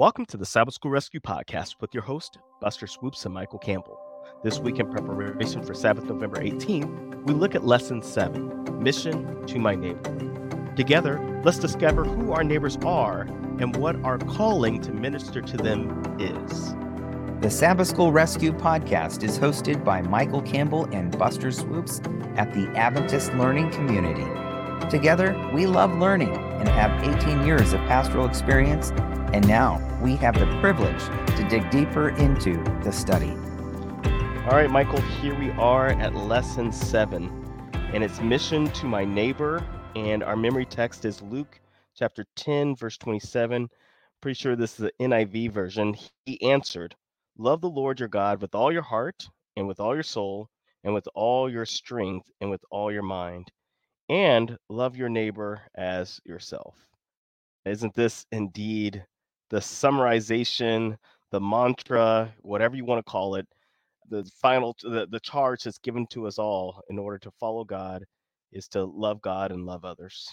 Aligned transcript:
Welcome 0.00 0.24
to 0.28 0.38
the 0.38 0.46
Sabbath 0.46 0.72
School 0.72 0.92
Rescue 0.92 1.20
Podcast 1.20 1.74
with 1.82 1.92
your 1.92 2.02
host, 2.02 2.38
Buster 2.58 2.86
Swoops 2.86 3.26
and 3.26 3.34
Michael 3.34 3.58
Campbell. 3.58 4.00
This 4.42 4.58
week, 4.58 4.78
in 4.78 4.90
preparation 4.90 5.62
for 5.62 5.74
Sabbath 5.74 6.04
November 6.04 6.40
18, 6.40 7.24
we 7.26 7.34
look 7.34 7.54
at 7.54 7.66
Lesson 7.66 8.02
7 8.02 8.82
Mission 8.82 9.46
to 9.46 9.58
My 9.58 9.74
Neighbor. 9.74 10.72
Together, 10.74 11.42
let's 11.44 11.58
discover 11.58 12.04
who 12.04 12.32
our 12.32 12.42
neighbors 12.42 12.78
are 12.82 13.28
and 13.58 13.76
what 13.76 14.02
our 14.02 14.16
calling 14.16 14.80
to 14.80 14.90
minister 14.90 15.42
to 15.42 15.58
them 15.58 16.02
is. 16.18 16.74
The 17.42 17.50
Sabbath 17.50 17.88
School 17.88 18.10
Rescue 18.10 18.52
Podcast 18.52 19.22
is 19.22 19.38
hosted 19.38 19.84
by 19.84 20.00
Michael 20.00 20.40
Campbell 20.40 20.88
and 20.94 21.18
Buster 21.18 21.52
Swoops 21.52 22.00
at 22.36 22.54
the 22.54 22.68
Adventist 22.74 23.34
Learning 23.34 23.70
Community. 23.70 24.24
Together, 24.88 25.38
we 25.52 25.66
love 25.66 25.94
learning 25.98 26.34
and 26.34 26.68
have 26.70 27.06
18 27.22 27.44
years 27.44 27.74
of 27.74 27.80
pastoral 27.80 28.26
experience 28.26 28.92
and 29.32 29.46
now 29.46 29.78
we 30.02 30.16
have 30.16 30.38
the 30.38 30.46
privilege 30.60 31.02
to 31.36 31.46
dig 31.48 31.70
deeper 31.70 32.10
into 32.10 32.62
the 32.82 32.90
study. 32.90 33.30
All 34.46 34.56
right, 34.56 34.70
Michael, 34.70 35.00
here 35.00 35.38
we 35.38 35.50
are 35.52 35.88
at 35.88 36.14
lesson 36.14 36.72
seven, 36.72 37.30
and 37.92 38.02
it's 38.02 38.20
mission 38.20 38.70
to 38.72 38.86
my 38.86 39.04
neighbor. 39.04 39.64
And 39.94 40.24
our 40.24 40.36
memory 40.36 40.66
text 40.66 41.04
is 41.04 41.22
Luke 41.22 41.60
chapter 41.94 42.24
10, 42.36 42.74
verse 42.74 42.96
27. 42.98 43.68
Pretty 44.20 44.34
sure 44.34 44.56
this 44.56 44.72
is 44.72 44.78
the 44.78 44.92
NIV 45.00 45.52
version. 45.52 45.94
He 46.26 46.42
answered, 46.42 46.96
Love 47.38 47.60
the 47.60 47.70
Lord 47.70 48.00
your 48.00 48.08
God 48.08 48.40
with 48.42 48.54
all 48.54 48.72
your 48.72 48.82
heart, 48.82 49.28
and 49.56 49.68
with 49.68 49.78
all 49.78 49.94
your 49.94 50.02
soul, 50.02 50.48
and 50.82 50.92
with 50.92 51.06
all 51.14 51.48
your 51.48 51.66
strength, 51.66 52.28
and 52.40 52.50
with 52.50 52.64
all 52.70 52.90
your 52.90 53.02
mind, 53.02 53.50
and 54.08 54.58
love 54.68 54.96
your 54.96 55.08
neighbor 55.08 55.60
as 55.76 56.20
yourself. 56.24 56.74
Isn't 57.64 57.94
this 57.94 58.26
indeed 58.32 59.04
the 59.50 59.58
summarization, 59.58 60.96
the 61.30 61.40
mantra, 61.40 62.32
whatever 62.42 62.76
you 62.76 62.84
want 62.84 63.04
to 63.04 63.10
call 63.10 63.34
it, 63.34 63.46
the 64.08 64.24
final 64.40 64.76
the, 64.82 65.06
the 65.10 65.20
charge 65.20 65.64
that's 65.64 65.78
given 65.78 66.06
to 66.08 66.26
us 66.26 66.38
all 66.38 66.82
in 66.88 66.98
order 66.98 67.18
to 67.18 67.30
follow 67.32 67.64
God 67.64 68.04
is 68.52 68.68
to 68.68 68.84
love 68.84 69.22
God 69.22 69.52
and 69.52 69.66
love 69.66 69.84
others. 69.84 70.28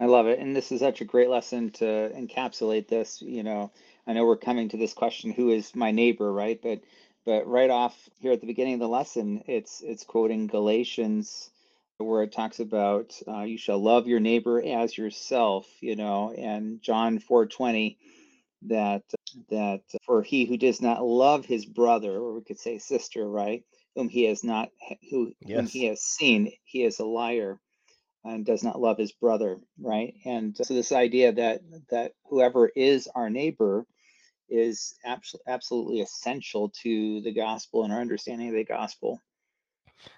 I 0.00 0.06
love 0.06 0.26
it. 0.26 0.38
And 0.38 0.54
this 0.54 0.70
is 0.70 0.80
such 0.80 1.00
a 1.00 1.06
great 1.06 1.28
lesson 1.28 1.70
to 1.72 1.84
encapsulate 2.14 2.88
this. 2.88 3.20
You 3.20 3.42
know, 3.42 3.72
I 4.06 4.12
know 4.12 4.24
we're 4.24 4.36
coming 4.36 4.68
to 4.70 4.76
this 4.76 4.94
question, 4.94 5.32
who 5.32 5.50
is 5.50 5.74
my 5.74 5.90
neighbor, 5.90 6.32
right? 6.32 6.60
But 6.62 6.80
but 7.24 7.46
right 7.46 7.70
off 7.70 8.08
here 8.20 8.32
at 8.32 8.40
the 8.40 8.46
beginning 8.46 8.74
of 8.74 8.80
the 8.80 8.88
lesson, 8.88 9.42
it's 9.46 9.82
it's 9.84 10.04
quoting 10.04 10.46
Galatians 10.46 11.50
where 11.98 12.22
it 12.22 12.32
talks 12.32 12.60
about 12.60 13.12
uh, 13.26 13.42
you 13.42 13.58
shall 13.58 13.78
love 13.78 14.06
your 14.06 14.20
neighbor 14.20 14.62
as 14.62 14.96
yourself, 14.96 15.66
you 15.80 15.96
know, 15.96 16.32
and 16.32 16.80
John 16.80 17.18
4:20 17.18 17.96
that 18.62 19.02
that 19.50 19.82
for 20.04 20.22
he 20.22 20.44
who 20.44 20.56
does 20.56 20.80
not 20.80 21.04
love 21.04 21.44
his 21.44 21.66
brother, 21.66 22.12
or 22.12 22.34
we 22.34 22.42
could 22.42 22.58
say 22.58 22.78
sister, 22.78 23.28
right, 23.28 23.64
whom 23.94 24.08
he 24.08 24.24
has 24.24 24.44
not 24.44 24.70
who 25.10 25.32
yes. 25.40 25.56
whom 25.56 25.66
he 25.66 25.84
has 25.86 26.00
seen, 26.02 26.52
he 26.64 26.84
is 26.84 26.98
a 27.00 27.04
liar 27.04 27.60
and 28.24 28.44
does 28.44 28.62
not 28.62 28.80
love 28.80 28.98
his 28.98 29.12
brother, 29.12 29.58
right? 29.80 30.14
And 30.24 30.56
so 30.56 30.74
this 30.74 30.92
idea 30.92 31.32
that 31.32 31.60
that 31.90 32.12
whoever 32.24 32.68
is 32.68 33.08
our 33.14 33.30
neighbor 33.30 33.86
is 34.48 34.94
absolutely 35.46 36.00
essential 36.00 36.72
to 36.82 37.20
the 37.20 37.34
gospel 37.34 37.84
and 37.84 37.92
our 37.92 38.00
understanding 38.00 38.48
of 38.48 38.54
the 38.54 38.64
gospel 38.64 39.20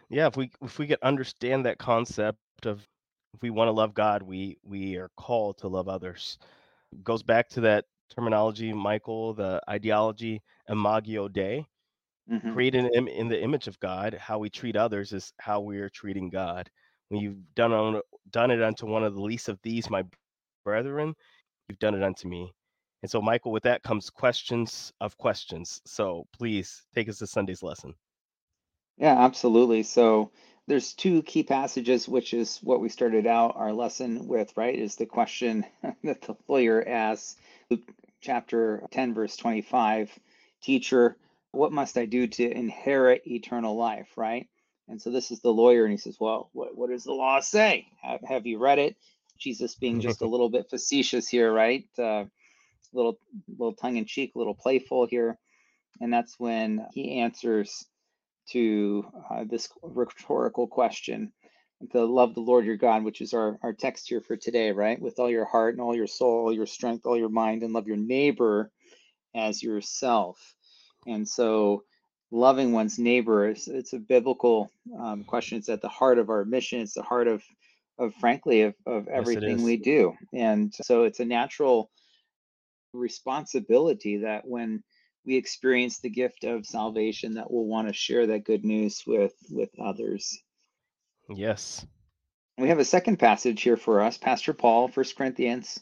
yeah 0.09 0.27
if 0.27 0.36
we 0.36 0.50
if 0.62 0.78
we 0.78 0.86
could 0.86 0.98
understand 1.03 1.64
that 1.64 1.78
concept 1.78 2.39
of 2.67 2.86
if 3.34 3.42
we 3.42 3.50
want 3.50 3.69
to 3.69 3.73
love 3.73 3.95
god 3.95 4.23
we 4.23 4.56
we 4.64 4.97
are 4.97 5.11
called 5.17 5.59
to 5.59 5.69
love 5.69 5.89
others. 5.89 6.39
It 6.92 7.05
goes 7.05 7.23
back 7.23 7.48
to 7.50 7.61
that 7.62 7.84
terminology 8.14 8.73
michael 8.73 9.34
the 9.34 9.61
ideology 9.69 10.42
imago 10.69 11.28
dei 11.28 11.64
mm-hmm. 12.31 12.53
created 12.53 12.86
in, 12.92 13.06
in 13.08 13.28
the 13.28 13.41
image 13.41 13.69
of 13.69 13.78
god 13.81 14.14
how 14.14 14.39
we 14.39 14.51
treat 14.51 14.77
others 14.77 15.12
is 15.12 15.33
how 15.39 15.61
we 15.61 15.78
are 15.78 15.89
treating 15.89 16.28
god. 16.28 16.68
When 17.08 17.20
you've 17.20 17.55
done 17.55 17.73
on 17.73 18.01
done 18.30 18.51
it 18.51 18.62
unto 18.62 18.86
one 18.86 19.05
of 19.05 19.14
the 19.14 19.23
least 19.23 19.48
of 19.48 19.58
these 19.62 19.91
my 19.91 20.05
brethren 20.64 21.14
you've 21.68 21.79
done 21.79 21.95
it 21.95 22.02
unto 22.02 22.29
me. 22.29 22.52
And 23.02 23.11
so 23.11 23.23
michael 23.23 23.52
with 23.52 23.62
that 23.62 23.83
comes 23.83 24.11
questions 24.11 24.92
of 25.01 25.17
questions. 25.17 25.80
So 25.86 26.27
please 26.33 26.83
take 26.95 27.08
us 27.08 27.18
to 27.18 27.27
sunday's 27.27 27.62
lesson 27.62 27.95
yeah, 29.00 29.16
absolutely. 29.24 29.84
So 29.84 30.33
there's 30.68 30.94
two 30.94 31.22
key 31.24 31.44
passages, 31.44 32.08
which 32.08 32.34
is 32.34 32.58
what 32.62 32.80
we 32.83 32.90
started 32.90 33.27
out 33.27 33.56
our 33.56 33.74
lesson 33.74 34.28
with, 34.28 34.56
right? 34.56 34.77
Is 34.77 34.96
the 34.96 35.06
question 35.06 35.66
that 36.05 36.22
the 36.22 36.36
lawyer 36.48 36.84
asks, 36.88 37.36
Luke 37.70 37.83
chapter 38.22 38.84
10, 38.92 39.14
verse 39.14 39.36
25, 39.36 40.12
teacher, 40.62 41.18
what 41.52 41.72
must 41.72 41.98
I 41.98 42.06
do 42.06 42.28
to 42.28 42.50
inherit 42.52 43.27
eternal 43.27 43.77
life, 43.77 44.11
right? 44.16 44.48
And 44.88 45.02
so 45.02 45.11
this 45.12 45.32
is 45.32 45.40
the 45.40 45.50
lawyer, 45.55 45.84
and 45.84 45.92
he 45.92 45.98
says, 45.98 46.18
Well, 46.20 46.50
what, 46.55 46.77
what 46.78 46.90
does 46.90 47.05
the 47.05 47.14
law 47.14 47.40
say? 47.40 47.88
Have, 48.02 48.22
have 48.28 48.46
you 48.46 48.61
read 48.61 48.80
it? 48.80 48.96
Jesus 49.40 49.77
being 49.77 50.00
just 50.00 50.22
a 50.22 50.27
little 50.28 50.50
bit 50.50 50.70
facetious 50.70 51.28
here, 51.28 51.52
right? 51.52 51.86
Uh, 51.98 52.27
little 52.94 53.18
little 53.48 53.74
tongue 53.74 53.98
in 53.98 54.06
cheek, 54.06 54.32
a 54.36 54.38
little 54.38 54.56
playful 54.56 55.06
here. 55.06 55.38
And 56.00 56.12
that's 56.12 56.40
when 56.40 56.86
he 56.92 57.20
answers, 57.20 57.86
to 58.48 59.05
uh, 59.30 59.45
this 59.48 59.68
rhetorical 59.83 60.67
question 60.67 61.33
to 61.92 62.05
love 62.05 62.34
the 62.34 62.40
Lord 62.40 62.67
your 62.67 62.77
God, 62.77 63.05
which 63.05 63.20
is 63.20 63.33
our, 63.33 63.58
our 63.62 63.73
text 63.73 64.08
here 64.08 64.20
for 64.20 64.36
today, 64.36 64.70
right? 64.70 65.01
With 65.01 65.18
all 65.18 65.30
your 65.30 65.46
heart 65.46 65.74
and 65.74 65.80
all 65.80 65.96
your 65.96 66.06
soul, 66.06 66.45
all 66.45 66.52
your 66.52 66.67
strength, 66.67 67.06
all 67.06 67.17
your 67.17 67.30
mind, 67.30 67.62
and 67.62 67.73
love 67.73 67.86
your 67.86 67.96
neighbor 67.96 68.70
as 69.34 69.62
yourself. 69.62 70.55
And 71.06 71.27
so, 71.27 71.84
loving 72.30 72.73
one's 72.73 72.98
neighbor 72.98 73.48
is 73.48 73.67
it's 73.67 73.95
a 73.95 73.98
biblical 73.98 74.70
um, 74.98 75.24
question. 75.24 75.58
It's 75.58 75.68
at 75.70 75.80
the 75.80 75.89
heart 75.89 76.18
of 76.18 76.29
our 76.29 76.45
mission. 76.45 76.80
It's 76.80 76.95
the 76.95 77.02
heart 77.02 77.29
of, 77.29 77.42
of 77.98 78.14
frankly, 78.17 78.62
of, 78.62 78.74
of 78.86 79.08
everything 79.08 79.58
yes, 79.58 79.64
we 79.64 79.77
do. 79.79 80.14
And 80.34 80.74
so, 80.83 81.05
it's 81.05 81.20
a 81.20 81.24
natural 81.24 81.90
responsibility 82.92 84.18
that 84.18 84.46
when 84.46 84.83
we 85.25 85.36
experience 85.36 85.98
the 85.98 86.11
gift 86.11 86.45
of 86.45 86.67
salvation 86.67 87.35
that 87.35 87.51
we'll 87.51 87.67
want 87.67 87.89
to 87.89 87.95
share 87.95 88.27
that 88.29 88.45
good 88.45 88.64
news 88.64 89.03
with 89.07 89.35
with 89.51 89.70
others. 89.79 90.39
Yes. 91.29 91.86
We 92.58 92.69
have 92.69 92.79
a 92.79 92.85
second 92.85 93.19
passage 93.19 93.63
here 93.63 93.79
for 93.79 94.03
us 94.03 94.19
pastor 94.19 94.53
paul 94.53 94.89
First 94.89 95.17
corinthians 95.17 95.80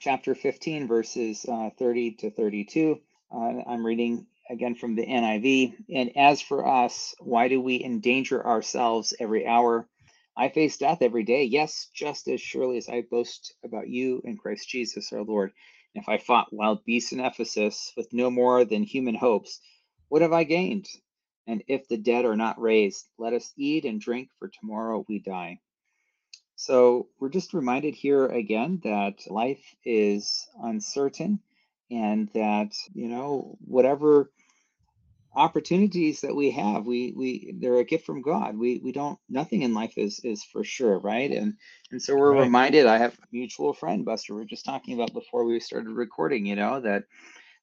chapter 0.00 0.34
15 0.34 0.88
verses 0.88 1.44
uh, 1.48 1.70
30 1.78 2.12
to 2.16 2.30
32 2.30 3.00
uh, 3.32 3.36
i'm 3.36 3.86
reading 3.86 4.26
again 4.50 4.74
from 4.74 4.96
the 4.96 5.06
niv 5.06 5.74
and 5.94 6.16
as 6.16 6.40
for 6.40 6.66
us 6.66 7.14
why 7.20 7.48
do 7.48 7.60
we 7.60 7.82
endanger 7.82 8.44
ourselves 8.44 9.14
every 9.20 9.46
hour? 9.46 9.88
I 10.36 10.50
face 10.50 10.78
death 10.78 10.98
every 11.02 11.24
day. 11.24 11.44
Yes 11.44 11.88
just 11.94 12.28
as 12.28 12.40
surely 12.40 12.78
as 12.78 12.88
i 12.88 13.02
boast 13.02 13.54
about 13.64 13.88
you 13.88 14.20
in 14.24 14.36
christ 14.36 14.68
jesus 14.68 15.12
our 15.12 15.22
lord 15.22 15.52
if 15.94 16.08
I 16.08 16.18
fought 16.18 16.52
wild 16.52 16.84
beasts 16.84 17.12
in 17.12 17.20
Ephesus 17.20 17.92
with 17.96 18.12
no 18.12 18.30
more 18.30 18.64
than 18.64 18.82
human 18.82 19.14
hopes, 19.14 19.60
what 20.08 20.22
have 20.22 20.32
I 20.32 20.44
gained? 20.44 20.86
And 21.46 21.62
if 21.66 21.88
the 21.88 21.96
dead 21.96 22.24
are 22.24 22.36
not 22.36 22.60
raised, 22.60 23.08
let 23.18 23.32
us 23.32 23.52
eat 23.56 23.84
and 23.84 24.00
drink, 24.00 24.28
for 24.38 24.48
tomorrow 24.48 25.04
we 25.08 25.18
die. 25.18 25.60
So 26.56 27.08
we're 27.18 27.28
just 27.28 27.54
reminded 27.54 27.94
here 27.94 28.26
again 28.26 28.80
that 28.84 29.30
life 29.30 29.74
is 29.84 30.46
uncertain 30.62 31.40
and 31.90 32.28
that, 32.34 32.74
you 32.92 33.08
know, 33.08 33.56
whatever 33.64 34.30
opportunities 35.38 36.22
that 36.22 36.36
we 36.36 36.50
have 36.50 36.86
we 36.86 37.14
we 37.16 37.54
they're 37.60 37.78
a 37.78 37.84
gift 37.84 38.06
from 38.06 38.22
god 38.22 38.58
we 38.58 38.80
we 38.84 38.92
don't 38.92 39.18
nothing 39.30 39.62
in 39.62 39.74
life 39.74 39.94
is 39.96 40.20
is 40.24 40.44
for 40.44 40.64
sure 40.64 40.98
right 40.98 41.30
and 41.32 41.54
and 41.92 42.02
so 42.02 42.16
we're 42.16 42.34
right. 42.34 42.42
reminded 42.42 42.86
i 42.86 42.98
have 42.98 43.14
a 43.14 43.26
mutual 43.32 43.72
friend 43.72 44.04
buster 44.04 44.34
we 44.34 44.42
are 44.42 44.46
just 44.46 44.66
talking 44.66 44.94
about 44.94 45.14
before 45.14 45.44
we 45.44 45.60
started 45.60 45.90
recording 45.90 46.46
you 46.46 46.56
know 46.56 46.80
that 46.80 47.04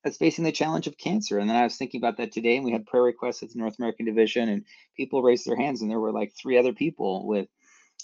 that's 0.04 0.18
facing 0.18 0.46
the 0.46 0.54
challenge 0.54 0.88
of 0.88 0.98
cancer 0.98 1.40
and 1.40 1.50
then 1.50 1.58
i 1.58 1.64
was 1.64 1.78
thinking 1.78 2.00
about 2.02 2.18
that 2.18 2.32
today 2.32 2.56
and 2.58 2.66
we 2.66 2.72
had 2.72 2.88
prayer 2.88 3.04
requests 3.04 3.44
at 3.44 3.52
the 3.52 3.60
north 3.60 3.78
american 3.80 4.06
division 4.06 4.50
and 4.50 4.66
people 4.98 5.24
raised 5.24 5.46
their 5.48 5.58
hands 5.58 5.82
and 5.82 5.92
there 5.92 6.00
were 6.00 6.14
like 6.14 6.34
three 6.42 6.58
other 6.58 6.74
people 6.74 7.28
with 7.28 7.48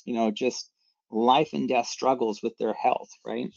you 0.06 0.16
know 0.16 0.32
just 0.32 0.70
life 1.12 1.52
and 1.54 1.70
death 1.70 1.88
struggles 1.88 2.44
with 2.44 2.58
their 2.60 2.74
health 2.74 3.12
right 3.26 3.52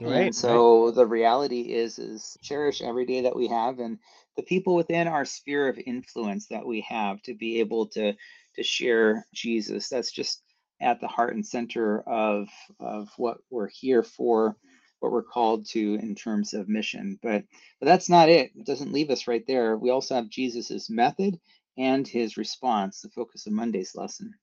Right. 0.00 0.26
And 0.26 0.34
so 0.34 0.90
right. 0.90 0.94
the 0.94 1.06
reality 1.06 1.62
is 1.72 1.98
is 1.98 2.36
cherish 2.42 2.82
every 2.82 3.06
day 3.06 3.22
that 3.22 3.36
we 3.36 3.48
have 3.48 3.78
and 3.78 3.98
the 4.36 4.42
people 4.42 4.74
within 4.74 5.08
our 5.08 5.24
sphere 5.24 5.68
of 5.68 5.78
influence 5.78 6.46
that 6.48 6.66
we 6.66 6.82
have 6.82 7.20
to 7.22 7.34
be 7.34 7.60
able 7.60 7.86
to 7.88 8.14
to 8.54 8.62
share 8.62 9.26
Jesus. 9.34 9.88
That's 9.88 10.12
just 10.12 10.42
at 10.80 11.00
the 11.00 11.08
heart 11.08 11.34
and 11.34 11.46
center 11.46 12.00
of 12.00 12.48
of 12.80 13.08
what 13.16 13.38
we're 13.50 13.68
here 13.68 14.02
for, 14.02 14.56
what 15.00 15.12
we're 15.12 15.22
called 15.22 15.66
to 15.70 15.94
in 15.94 16.14
terms 16.14 16.54
of 16.54 16.68
mission. 16.68 17.18
But 17.22 17.44
but 17.80 17.86
that's 17.86 18.08
not 18.08 18.28
it. 18.28 18.52
It 18.54 18.66
doesn't 18.66 18.92
leave 18.92 19.10
us 19.10 19.26
right 19.26 19.44
there. 19.46 19.76
We 19.76 19.90
also 19.90 20.14
have 20.14 20.28
Jesus's 20.28 20.90
method 20.90 21.38
and 21.78 22.06
his 22.06 22.36
response, 22.36 23.00
the 23.00 23.10
focus 23.10 23.46
of 23.46 23.52
Monday's 23.52 23.94
lesson. 23.94 24.34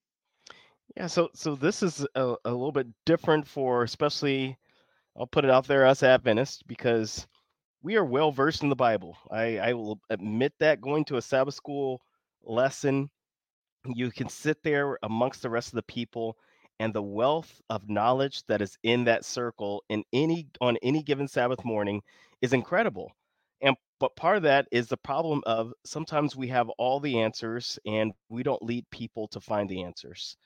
Yeah, 0.95 1.07
so 1.07 1.29
so 1.33 1.55
this 1.55 1.83
is 1.83 2.05
a, 2.15 2.35
a 2.45 2.51
little 2.51 2.71
bit 2.71 2.87
different 3.05 3.47
for 3.47 3.83
especially 3.83 4.57
I'll 5.15 5.27
put 5.27 5.45
it 5.45 5.51
out 5.51 5.67
there, 5.67 5.85
us 5.85 6.01
Adventists, 6.01 6.63
because 6.63 7.27
we 7.83 7.97
are 7.97 8.05
well 8.05 8.31
versed 8.31 8.63
in 8.63 8.69
the 8.69 8.75
Bible. 8.75 9.17
I, 9.31 9.59
I 9.59 9.73
will 9.73 9.99
admit 10.09 10.53
that 10.59 10.81
going 10.81 11.05
to 11.05 11.17
a 11.17 11.21
Sabbath 11.21 11.55
school 11.55 12.01
lesson, 12.43 13.11
you 13.85 14.11
can 14.11 14.29
sit 14.29 14.63
there 14.63 14.97
amongst 15.03 15.41
the 15.41 15.49
rest 15.49 15.69
of 15.69 15.75
the 15.75 15.83
people 15.83 16.37
and 16.79 16.93
the 16.93 17.03
wealth 17.03 17.61
of 17.69 17.89
knowledge 17.89 18.43
that 18.47 18.61
is 18.61 18.77
in 18.83 19.05
that 19.05 19.25
circle 19.25 19.83
in 19.89 20.03
any 20.13 20.47
on 20.61 20.77
any 20.83 21.03
given 21.03 21.27
Sabbath 21.27 21.63
morning 21.65 22.01
is 22.41 22.53
incredible. 22.53 23.11
And 23.61 23.75
but 23.99 24.15
part 24.15 24.37
of 24.37 24.43
that 24.43 24.67
is 24.71 24.87
the 24.87 24.97
problem 24.97 25.41
of 25.45 25.73
sometimes 25.85 26.35
we 26.35 26.47
have 26.49 26.69
all 26.71 26.99
the 26.99 27.19
answers 27.19 27.79
and 27.85 28.13
we 28.29 28.43
don't 28.43 28.63
lead 28.63 28.89
people 28.91 29.27
to 29.29 29.39
find 29.41 29.69
the 29.69 29.83
answers. 29.83 30.37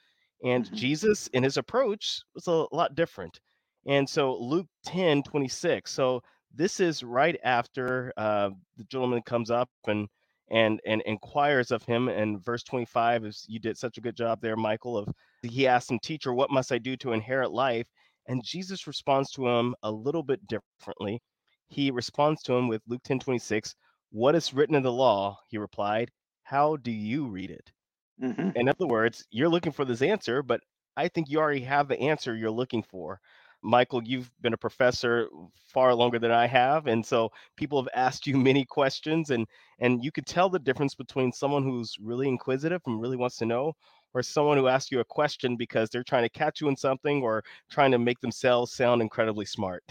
And 0.44 0.68
hmm 0.70 0.76
Jesus 0.76 1.28
in 1.28 1.44
his 1.44 1.58
approach 1.58 2.22
was 2.36 2.48
a 2.48 2.68
lot 2.72 2.96
different. 2.96 3.40
And 3.86 4.10
so 4.10 4.36
Luke 4.38 4.68
10 4.84 5.24
26. 5.24 5.92
So 5.92 6.24
this 6.58 6.80
is 6.80 7.04
right 7.04 7.40
after 7.44 8.12
uh, 8.18 8.50
the 8.78 8.84
gentleman 8.86 9.22
comes 9.22 9.52
up 9.52 9.70
and 9.88 10.08
and 10.50 10.82
and 10.86 11.02
inquires 11.06 11.72
of 11.72 11.84
him 11.84 12.10
and 12.10 12.44
verse 12.44 12.64
25 12.64 13.26
is 13.26 13.46
you 13.48 13.60
did 13.60 13.78
such 13.78 13.98
a 13.98 14.02
good 14.02 14.16
job 14.16 14.40
there 14.42 14.56
michael 14.56 14.98
of 14.98 15.08
he 15.44 15.68
asked 15.68 15.92
him 15.92 16.00
teacher 16.00 16.34
what 16.34 16.52
must 16.52 16.72
i 16.72 16.78
do 16.78 16.98
to 16.98 17.14
inherit 17.14 17.52
life? 17.52 17.88
And 18.28 18.44
jesus 18.44 18.88
responds 18.88 19.32
to 19.34 19.48
him 19.48 19.76
a 19.84 19.92
little 19.92 20.24
bit 20.24 20.46
differently. 20.48 21.22
He 21.70 21.92
responds 21.92 22.42
to 22.44 22.54
him 22.54 22.68
with 22.68 22.82
luke 22.88 23.04
10 23.04 23.20
26 23.20 23.76
what 24.12 24.36
is 24.36 24.54
written 24.54 24.76
in 24.76 24.84
the 24.84 24.92
law 24.92 25.38
he 25.50 25.58
replied 25.58 26.12
how 26.44 26.78
do 26.78 26.92
you 26.92 27.28
read 27.28 27.52
it? 27.52 27.72
Hmm 28.20 28.50
in 28.56 28.70
other 28.70 28.88
words, 28.88 29.26
you're 29.32 29.50
looking 29.50 29.74
for 29.74 29.86
this 29.86 30.02
answer, 30.02 30.42
but 30.42 30.62
I 30.96 31.10
think 31.10 31.30
you 31.30 31.40
already 31.40 31.62
have 31.62 31.88
the 31.88 32.00
answer 32.00 32.36
you're 32.36 32.50
looking 32.52 32.84
for. 32.84 33.20
Michael, 33.62 34.04
you've 34.04 34.32
been 34.42 34.54
a 34.54 34.58
professor 34.58 35.28
far 35.56 35.94
longer 35.94 36.20
than 36.20 36.32
I 36.32 36.48
have, 36.48 36.88
and 36.88 37.06
so 37.06 37.32
people 37.56 37.82
have 37.82 37.90
asked 37.96 38.28
you 38.28 38.38
many 38.38 38.66
questions, 38.66 39.30
and 39.32 39.48
and 39.80 40.04
you 40.04 40.12
could 40.12 40.26
tell 40.26 40.50
the 40.50 40.60
difference 40.60 40.96
between 40.96 41.32
someone 41.32 41.64
who's 41.64 41.96
really 42.02 42.28
inquisitive 42.28 42.82
and 42.86 43.02
really 43.02 43.18
wants 43.18 43.38
to 43.38 43.46
know, 43.46 43.74
or 44.14 44.24
someone 44.24 44.58
who 44.58 44.68
asks 44.68 44.92
you 44.92 45.00
a 45.00 45.06
question 45.06 45.56
because 45.56 45.90
they're 45.90 46.04
trying 46.04 46.24
to 46.24 46.30
catch 46.30 46.62
you 46.62 46.68
in 46.70 46.76
something 46.76 47.22
or 47.22 47.44
trying 47.70 47.92
to 47.92 48.00
make 48.00 48.20
themselves 48.22 48.74
sound 48.74 49.02
incredibly 49.02 49.46
smart. 49.46 49.84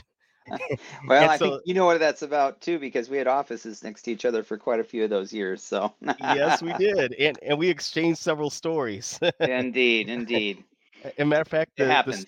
Well, 1.08 1.28
I 1.28 1.38
think 1.38 1.62
you 1.64 1.74
know 1.74 1.86
what 1.86 1.98
that's 2.00 2.22
about 2.22 2.60
too, 2.60 2.78
because 2.78 3.08
we 3.10 3.16
had 3.16 3.26
offices 3.26 3.82
next 3.82 4.02
to 4.02 4.12
each 4.12 4.24
other 4.24 4.42
for 4.42 4.56
quite 4.56 4.80
a 4.80 4.84
few 4.84 5.04
of 5.04 5.10
those 5.10 5.32
years. 5.32 5.62
So, 5.62 5.92
yes, 6.18 6.62
we 6.62 6.72
did, 6.74 7.14
and 7.14 7.38
and 7.42 7.58
we 7.58 7.68
exchanged 7.68 8.18
several 8.18 8.50
stories. 8.50 9.18
indeed, 9.40 10.08
indeed, 10.08 10.64
a 11.18 11.24
matter 11.24 11.42
of 11.42 11.48
fact, 11.48 11.72
it 11.76 11.84
the 11.84 11.84
the 11.84 11.92
happens. 11.92 12.26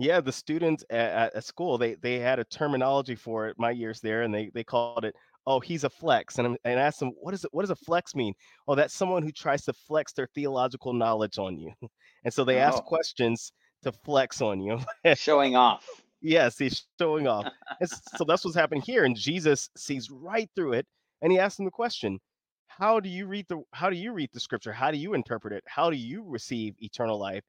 Yeah, 0.00 0.20
the 0.22 0.32
students 0.32 0.82
at, 0.90 1.34
at, 1.34 1.44
school 1.44 1.76
they 1.78 1.94
they 1.94 2.18
had 2.18 2.38
a 2.38 2.44
terminology 2.44 3.14
for 3.14 3.48
it 3.48 3.56
my 3.58 3.70
years 3.70 4.00
there, 4.00 4.22
and 4.22 4.34
they 4.34 4.50
they 4.54 4.64
called 4.64 5.04
it 5.04 5.14
oh 5.46 5.60
he's 5.60 5.84
a 5.84 5.90
flex, 5.90 6.38
and 6.38 6.46
I'm, 6.46 6.56
and 6.64 6.80
I 6.80 6.84
asked 6.84 7.00
them 7.00 7.12
what 7.20 7.34
is 7.34 7.44
it 7.44 7.50
what 7.52 7.62
does 7.62 7.70
a 7.70 7.76
flex 7.76 8.14
mean? 8.14 8.34
Oh, 8.66 8.74
that's 8.74 8.94
someone 8.94 9.22
who 9.22 9.30
tries 9.32 9.64
to 9.66 9.74
flex 9.74 10.12
their 10.14 10.28
theological 10.34 10.94
knowledge 10.94 11.38
on 11.38 11.58
you, 11.58 11.72
and 12.24 12.32
so 12.32 12.44
they 12.44 12.58
ask 12.58 12.78
Oh, 12.78 12.82
questions 12.82 13.52
to 13.82 13.92
flex 13.92 14.40
on 14.40 14.60
you. 14.60 14.78
showing 15.14 15.54
off. 15.56 15.86
Yes, 16.22 16.58
he's 16.58 16.86
showing 16.98 17.26
off. 17.26 17.46
And 17.80 17.88
so 17.88 18.24
that's 18.24 18.44
what's 18.44 18.56
happening 18.56 18.82
here. 18.82 19.04
And 19.04 19.16
Jesus 19.16 19.70
sees 19.76 20.10
right 20.10 20.50
through 20.54 20.74
it 20.74 20.86
and 21.22 21.32
he 21.32 21.38
asks 21.38 21.58
him 21.58 21.64
the 21.64 21.70
question, 21.70 22.20
how 22.66 23.00
do 23.00 23.08
you 23.08 23.26
read 23.26 23.46
the 23.48 23.62
how 23.72 23.88
do 23.90 23.96
you 23.96 24.12
read 24.12 24.30
the 24.32 24.40
scripture? 24.40 24.72
How 24.72 24.90
do 24.90 24.98
you 24.98 25.14
interpret 25.14 25.54
it? 25.54 25.64
How 25.66 25.90
do 25.90 25.96
you 25.96 26.24
receive 26.26 26.74
eternal 26.78 27.18
life? 27.18 27.44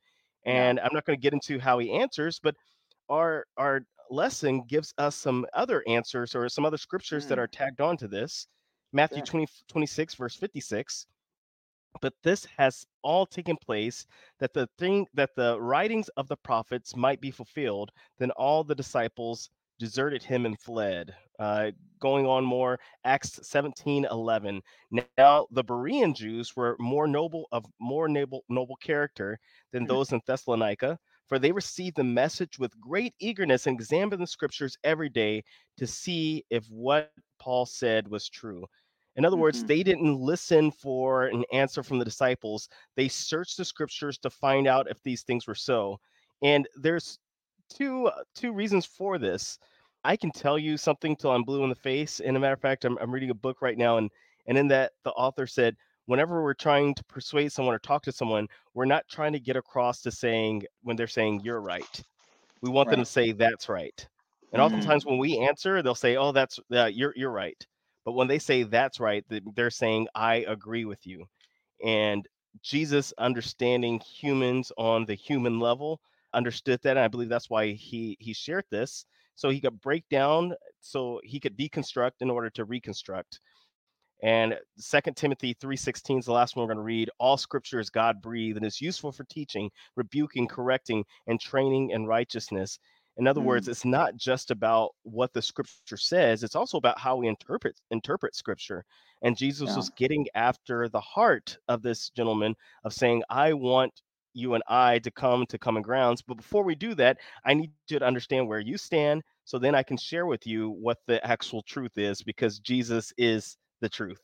Yeah. 0.46 0.70
And 0.70 0.80
I'm 0.80 0.94
not 0.94 1.06
going 1.06 1.18
to 1.18 1.22
get 1.22 1.34
into 1.34 1.60
how 1.60 1.80
he 1.80 1.92
answers, 1.92 2.40
but 2.40 2.56
our 3.10 3.46
our 3.58 3.82
lesson 4.10 4.64
gives 4.68 4.94
us 4.98 5.16
some 5.16 5.46
other 5.54 5.84
answers 5.88 6.36
or 6.36 6.50
some 6.50 6.66
other 6.66 6.78
scriptures 6.78 7.26
that 7.28 7.38
Mm, 7.38 7.40
are 7.40 7.48
tagged 7.48 7.82
on 7.82 7.98
to 7.98 8.08
this. 8.08 8.48
Matthew 8.94 9.22
sure. 9.22 9.24
20 9.24 9.48
26 9.68 10.16
verse 10.16 10.36
56 10.36 11.08
but 12.02 12.14
this 12.24 12.46
has 12.58 12.86
all 13.04 13.26
taken 13.26 13.58
place 13.58 14.06
that 14.40 14.54
the 14.54 14.68
thing 14.78 15.06
that 15.14 15.32
the 15.36 15.60
writings 15.62 16.10
of 16.10 16.28
the 16.28 16.38
prophets 16.38 16.96
might 16.96 17.22
be 17.22 17.32
fulfilled 17.32 17.92
then 18.20 18.32
all 18.32 18.64
the 18.64 18.76
disciples 18.76 19.50
deserted 19.82 20.30
him 20.30 20.56
and 20.58 20.70
fled 20.72 21.26
uh, 21.52 21.82
going 22.02 22.28
on 22.28 22.46
more 22.46 22.92
acts 23.16 23.48
17 23.48 24.06
11. 24.12 24.64
now 25.10 25.30
the 25.52 25.64
berean 25.64 25.98
jews 26.16 26.56
were 26.56 26.76
more 26.80 27.08
noble 27.08 27.48
of 27.52 27.66
more 27.80 28.08
noble 28.10 28.46
noble 28.50 28.76
character 28.78 29.40
than 29.72 29.88
Mm, 29.90 29.98
those 29.98 30.12
in 30.12 30.22
thessalonica 30.28 31.00
for 31.28 31.40
they 31.40 31.52
received 31.52 31.98
the 31.98 32.04
message 32.06 32.60
with 32.60 32.80
great 32.82 33.14
eagerness 33.20 33.68
and 33.68 33.76
examined 33.76 34.22
the 34.22 34.28
scriptures 34.28 34.78
every 34.84 35.10
day 35.10 35.44
to 35.78 35.88
see 35.88 36.46
if 36.50 36.68
what 36.68 37.12
paul 37.40 37.66
said 37.66 38.08
was 38.10 38.30
true 38.30 38.66
in 39.16 39.26
other 39.26 39.38
words, 39.38 39.54
hmm 39.54 39.68
they 39.68 39.84
didn't 39.84 40.16
listen 40.18 40.72
for 40.72 41.26
an 41.26 41.44
answer 41.52 41.84
from 41.84 42.00
the 42.00 42.06
disciples. 42.06 42.70
They 42.96 43.10
searched 43.10 43.58
the 43.58 43.66
scriptures 43.66 44.18
to 44.20 44.30
find 44.30 44.68
out 44.68 44.90
if 44.90 45.04
these 45.04 45.24
things 45.24 45.48
were 45.48 45.56
so. 45.56 46.00
And 46.42 46.68
there's 46.76 47.20
two 47.70 48.08
uh, 48.08 48.24
two 48.36 48.54
reasons 48.54 48.86
for 48.86 49.18
this. 49.18 49.58
I 50.04 50.16
can 50.18 50.32
tell 50.32 50.58
you 50.58 50.78
something 50.78 51.16
till 51.16 51.32
I'm 51.32 51.44
blue 51.44 51.64
in 51.64 51.70
the 51.70 51.76
face. 51.76 52.20
And 52.20 52.36
a 52.38 52.40
matter 52.40 52.54
of 52.54 52.62
fact, 52.62 52.86
I'm, 52.86 52.98
I'm 53.00 53.12
reading 53.14 53.30
a 53.30 53.34
book 53.36 53.62
right 53.62 53.78
now, 53.78 53.98
and 53.98 54.12
and 54.48 54.58
in 54.58 54.68
that 54.70 54.94
the 55.04 55.12
author 55.12 55.46
said, 55.48 55.78
whenever 56.06 56.42
we're 56.44 56.54
trying 56.56 56.96
to 56.96 57.04
persuade 57.06 57.52
someone 57.52 57.76
or 57.76 57.80
talk 57.80 58.04
to 58.04 58.12
someone, 58.12 58.48
we're 58.74 58.86
not 58.86 59.08
trying 59.08 59.34
to 59.34 59.40
get 59.40 59.56
across 59.56 60.02
to 60.02 60.12
saying 60.12 60.64
when 60.82 60.96
they're 60.96 61.08
saying 61.08 61.42
you're 61.42 61.62
right. 61.62 62.04
We 62.62 62.70
want 62.70 62.90
them 62.90 63.02
to 63.02 63.06
say 63.06 63.32
that's 63.34 63.70
right. 63.70 64.08
And 64.54 64.62
Mm, 64.62 64.62
oftentimes 64.62 65.06
when 65.06 65.18
we 65.20 65.40
answer, 65.40 65.82
they'll 65.84 65.96
say, 65.96 66.18
"Oh, 66.18 66.32
that's 66.32 66.60
uh, 66.74 66.86
you're 66.88 67.14
you're 67.16 67.32
right." 67.32 67.66
But 68.06 68.14
when 68.14 68.28
they 68.28 68.40
say 68.40 68.64
that's 68.64 69.00
right, 69.00 69.26
they're 69.30 69.70
saying 69.72 70.08
I 70.16 70.38
agree 70.48 70.86
with 70.86 71.06
you. 71.08 71.28
And 71.84 72.28
Jesus, 72.62 73.14
understanding 73.18 74.00
humans 74.00 74.72
on 74.78 75.06
the 75.06 75.16
human 75.16 75.60
level, 75.60 76.02
understood 76.34 76.82
that, 76.84 76.92
and 76.92 77.00
I 77.00 77.08
believe 77.08 77.30
that's 77.30 77.50
why 77.50 77.72
he 77.74 78.18
he 78.20 78.34
shared 78.34 78.66
this, 78.70 79.06
so 79.36 79.50
he 79.50 79.62
could 79.62 79.82
break 79.82 80.08
down, 80.10 80.54
so 80.80 81.20
he 81.24 81.40
could 81.40 81.58
deconstruct 81.58 82.22
in 82.22 82.30
order 82.30 82.50
to 82.52 82.66
reconstruct. 82.66 83.40
And 84.24 84.58
Second 84.78 85.18
Timothy 85.18 85.56
3:16 85.56 86.20
is 86.20 86.26
the 86.26 86.32
last 86.32 86.56
one 86.56 86.64
we're 86.64 86.74
going 86.74 86.84
to 86.84 86.84
read. 86.84 87.10
All 87.20 87.38
scripture 87.38 87.80
is 87.80 87.90
God 87.90 88.22
breathed 88.22 88.58
and 88.58 88.66
is 88.66 88.82
useful 88.82 89.12
for 89.12 89.24
teaching, 89.26 89.72
rebuking, 89.96 90.48
correcting, 90.48 91.06
and 91.28 91.40
training 91.40 91.90
in 91.90 92.06
righteousness. 92.06 92.78
In 93.18 93.28
other 93.28 93.42
words, 93.42 93.68
mm, 93.68 93.72
it's 93.72 93.84
not 93.84 94.16
just 94.16 94.52
about 94.52 94.92
what 95.04 95.34
the 95.34 95.42
scripture 95.42 95.98
says, 95.98 96.44
it's 96.44 96.56
also 96.56 96.78
about 96.78 97.00
how 97.00 97.18
we 97.18 97.28
interpret 97.28 97.80
interpret 97.90 98.36
scripture. 98.36 98.86
And 99.24 99.38
Jesus 99.38 99.70
yeah. 99.70 99.76
was 99.76 99.90
getting 99.92 100.28
after 100.36 100.88
the 100.88 101.02
heart 101.02 101.58
of 101.68 101.82
this 101.82 102.10
gentleman 102.10 102.56
of 102.84 102.94
saying, 102.94 103.24
I 103.30 103.54
want 103.54 104.02
you 104.34 104.54
and 104.54 104.64
I 104.68 105.00
to 105.00 105.12
come 105.12 105.46
to 105.48 105.58
common 105.58 105.82
grounds. 105.82 106.22
But 106.22 106.38
before 106.38 106.64
we 106.64 106.76
do 106.76 106.96
that, 106.96 107.18
I 107.46 107.54
need 107.54 107.72
you 107.90 108.00
to 108.00 108.06
understand 108.06 108.48
where 108.48 108.60
you 108.60 108.78
stand 108.78 109.24
so 109.46 109.58
then 109.60 109.76
I 109.76 109.84
can 109.84 109.98
share 109.98 110.26
with 110.26 110.48
you 110.48 110.70
what 110.70 110.98
the 111.08 111.26
actual 111.26 111.62
truth 111.64 111.98
is 111.98 112.22
because 112.22 112.60
Jesus 112.60 113.12
is 113.18 113.58
the 113.82 113.90
truth. 113.90 114.22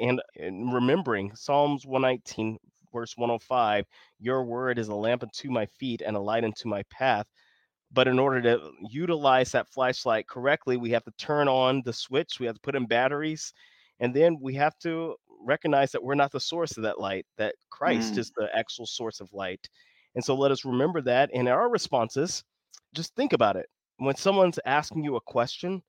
And, 0.00 0.20
and 0.36 0.72
remembering 0.72 1.34
Psalms 1.34 1.86
119, 1.86 2.58
verse 2.92 3.14
105, 3.16 3.84
your 4.18 4.44
word 4.44 4.78
is 4.78 4.88
a 4.88 4.94
lamp 4.94 5.22
unto 5.22 5.50
my 5.50 5.66
feet 5.66 6.02
and 6.04 6.16
a 6.16 6.20
light 6.20 6.44
unto 6.44 6.68
my 6.68 6.82
path. 6.90 7.26
But 7.92 8.08
in 8.08 8.18
order 8.18 8.42
to 8.42 8.70
utilize 8.90 9.52
that 9.52 9.68
flashlight 9.68 10.26
correctly, 10.26 10.76
we 10.76 10.90
have 10.90 11.04
to 11.04 11.12
turn 11.12 11.46
on 11.46 11.82
the 11.84 11.92
switch, 11.92 12.40
we 12.40 12.46
have 12.46 12.56
to 12.56 12.60
put 12.60 12.74
in 12.74 12.86
batteries, 12.86 13.52
and 14.00 14.12
then 14.12 14.38
we 14.40 14.54
have 14.54 14.76
to 14.80 15.14
recognize 15.40 15.92
that 15.92 16.02
we're 16.02 16.14
not 16.14 16.32
the 16.32 16.40
source 16.40 16.76
of 16.76 16.82
that 16.84 17.00
light, 17.00 17.26
that 17.38 17.54
Christ 17.70 18.16
Mm, 18.16 18.18
is 18.18 18.32
the 18.36 18.48
actual 18.54 18.86
source 18.86 19.20
of 19.20 19.32
light. 19.32 19.68
And 20.14 20.24
so 20.24 20.34
let 20.34 20.50
us 20.52 20.64
remember 20.64 21.00
that 21.02 21.30
in 21.32 21.48
our 21.48 21.68
responses, 21.68 22.44
just 22.94 23.14
think 23.14 23.32
about 23.32 23.56
it. 23.56 23.68
When 23.98 24.16
someone's 24.16 24.58
asking 24.66 25.04
you 25.04 25.16
a 25.16 25.20
question, 25.20 25.82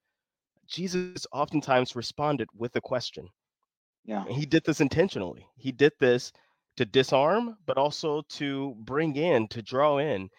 Jesus 0.68 1.28
oftentimes 1.34 1.96
responded 1.96 2.50
with 2.54 2.76
a 2.76 2.82
question. 2.82 3.30
yeah. 4.06 4.26
And 4.26 4.36
he 4.36 4.46
did 4.46 4.64
this 4.66 4.82
intentionally. 4.82 5.48
He 5.58 5.72
did 5.72 5.94
this 6.00 6.32
to 6.76 6.86
disarm, 6.86 7.58
but 7.66 7.78
also 7.78 8.22
to 8.22 8.76
bring 8.80 9.16
in, 9.16 9.48
to 9.50 9.62
draw 9.62 9.98
in. 9.98 10.30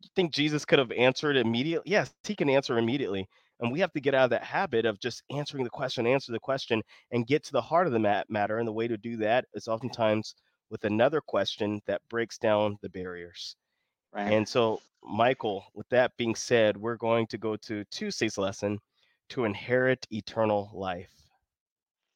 You 0.00 0.10
think 0.16 0.32
Jesus 0.34 0.64
could 0.66 0.80
have 0.80 0.92
answered 0.92 1.36
immediately? 1.36 1.90
Yes, 1.92 2.14
he 2.24 2.36
can 2.36 2.50
answer 2.50 2.78
immediately. 2.78 3.28
And 3.60 3.70
we 3.70 3.80
have 3.80 3.92
to 3.92 4.00
get 4.00 4.14
out 4.14 4.24
of 4.24 4.30
that 4.30 4.44
habit 4.44 4.86
of 4.86 4.98
just 4.98 5.22
answering 5.30 5.64
the 5.64 5.70
question, 5.70 6.06
answer 6.06 6.32
the 6.32 6.40
question, 6.40 6.82
and 7.10 7.26
get 7.26 7.44
to 7.44 7.52
the 7.52 7.60
heart 7.60 7.86
of 7.86 7.92
the 7.92 7.98
mat- 7.98 8.30
matter. 8.30 8.58
And 8.58 8.66
the 8.66 8.72
way 8.72 8.88
to 8.88 8.96
do 8.96 9.18
that 9.18 9.44
is 9.54 9.68
oftentimes 9.68 10.34
with 10.70 10.84
another 10.84 11.20
question 11.20 11.80
that 11.86 12.00
breaks 12.08 12.38
down 12.38 12.78
the 12.80 12.88
barriers. 12.88 13.56
Right. 14.12 14.32
And 14.32 14.48
so, 14.48 14.80
Michael, 15.02 15.64
with 15.74 15.88
that 15.90 16.16
being 16.16 16.34
said, 16.34 16.76
we're 16.76 16.96
going 16.96 17.26
to 17.28 17.38
go 17.38 17.56
to 17.56 17.84
Tuesday's 17.90 18.38
lesson 18.38 18.78
to 19.30 19.44
inherit 19.44 20.06
eternal 20.10 20.70
life. 20.74 21.10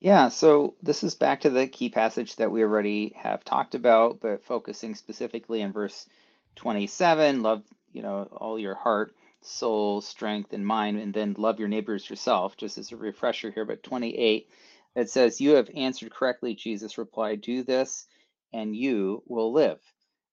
Yeah, 0.01 0.29
so 0.29 0.75
this 0.83 1.03
is 1.03 1.15
back 1.15 1.41
to 1.43 1.51
the 1.51 1.67
key 1.67 1.89
passage 1.89 2.37
that 2.37 2.51
we 2.51 2.63
already 2.63 3.15
have 3.17 3.45
talked 3.45 3.75
about, 3.75 4.21
but 4.21 4.45
focusing 4.45 4.95
specifically 4.95 5.63
in 5.63 5.73
verse 5.73 6.07
27, 6.57 7.43
love, 7.43 7.63
you 7.93 8.03
know, 8.03 8.29
all 8.33 8.59
your 8.59 8.75
heart. 8.75 9.15
Soul, 9.47 10.01
strength, 10.01 10.53
and 10.53 10.67
mind, 10.67 10.99
and 10.99 11.13
then 11.13 11.35
love 11.39 11.59
your 11.59 11.69
neighbors 11.69 12.09
yourself, 12.09 12.57
just 12.57 12.79
as 12.79 12.93
a 12.93 12.97
refresher 12.97 13.51
here. 13.51 13.65
But 13.65 13.83
28, 13.83 14.49
it 14.97 15.11
says, 15.11 15.41
You 15.41 15.57
have 15.57 15.71
answered 15.75 16.13
correctly, 16.13 16.55
Jesus 16.55 16.99
replied, 16.99 17.41
Do 17.41 17.63
this, 17.63 18.07
and 18.53 18.75
you 18.75 19.23
will 19.27 19.53
live. 19.53 19.81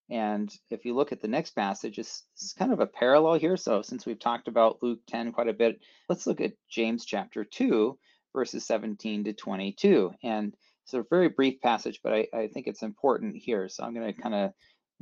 And 0.09 0.53
if 0.69 0.83
you 0.85 0.93
look 0.93 1.11
at 1.11 1.21
the 1.21 1.27
next 1.27 1.51
passage, 1.51 1.97
it's, 1.97 2.23
it's, 2.33 2.53
kind 2.53 2.73
of 2.73 2.81
a 2.81 2.87
parallel 2.87 3.35
here. 3.35 3.55
So, 3.57 3.81
since 3.81 4.05
we've 4.05 4.19
talked 4.19 4.47
about 4.47 4.81
Luke 4.81 4.99
10 5.07 5.31
quite 5.31 5.47
a 5.47 5.53
bit, 5.53 5.79
let's 6.09 6.27
look 6.27 6.41
at 6.41 6.53
James 6.69 7.05
chapter 7.05 7.45
2, 7.45 7.97
verses 8.33 8.65
17 8.65 9.25
to 9.25 9.33
22. 9.33 10.11
And 10.23 10.53
it's 10.83 10.93
a 10.93 11.05
very 11.09 11.29
brief 11.29 11.61
passage, 11.61 12.01
but 12.03 12.13
I, 12.13 12.27
I 12.33 12.47
think 12.47 12.67
it's 12.67 12.83
important 12.83 13.37
here. 13.37 13.69
So, 13.69 13.83
I'm 13.83 13.93
going 13.93 14.13
to 14.13 14.21
kind 14.21 14.35
of 14.35 14.53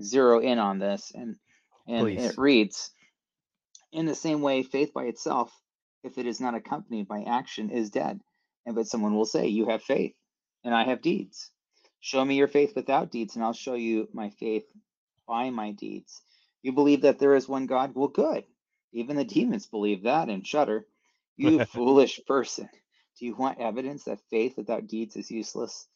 zero 0.01 0.39
in 0.39 0.59
on 0.59 0.79
this. 0.79 1.11
And, 1.15 1.35
and 1.87 2.07
it 2.07 2.37
reads 2.37 2.91
In 3.91 4.05
the 4.05 4.15
same 4.15 4.41
way, 4.41 4.63
faith 4.63 4.93
by 4.93 5.05
itself, 5.05 5.51
if 6.03 6.17
it 6.17 6.27
is 6.27 6.41
not 6.41 6.55
accompanied 6.55 7.07
by 7.07 7.23
action, 7.23 7.71
is 7.71 7.89
dead. 7.89 8.21
And 8.65 8.75
but 8.75 8.87
someone 8.87 9.15
will 9.15 9.25
say, 9.25 9.47
You 9.47 9.67
have 9.69 9.83
faith, 9.83 10.15
and 10.63 10.75
I 10.75 10.83
have 10.83 11.01
deeds. 11.01 11.51
Show 12.01 12.23
me 12.23 12.35
your 12.35 12.47
faith 12.47 12.75
without 12.75 13.11
deeds, 13.11 13.35
and 13.35 13.43
I'll 13.43 13.53
show 13.53 13.75
you 13.75 14.07
my 14.13 14.29
faith 14.31 14.65
by 15.27 15.49
my 15.49 15.71
deeds. 15.71 16.21
You 16.61 16.73
believe 16.73 17.01
that 17.01 17.19
there 17.19 17.35
is 17.35 17.49
one 17.49 17.65
God? 17.65 17.93
Well, 17.95 18.09
good. 18.09 18.45
Even 18.93 19.15
the 19.17 19.25
demons 19.25 19.67
believe 19.67 20.03
that 20.03 20.29
and 20.29 20.45
shudder. 20.45 20.85
You 21.37 21.59
foolish 21.65 22.21
person. 22.27 22.69
Do 23.19 23.25
you 23.25 23.35
want 23.35 23.59
evidence 23.59 24.05
that 24.05 24.21
faith 24.29 24.55
without 24.57 24.87
deeds 24.87 25.15
is 25.17 25.31
useless? 25.31 25.87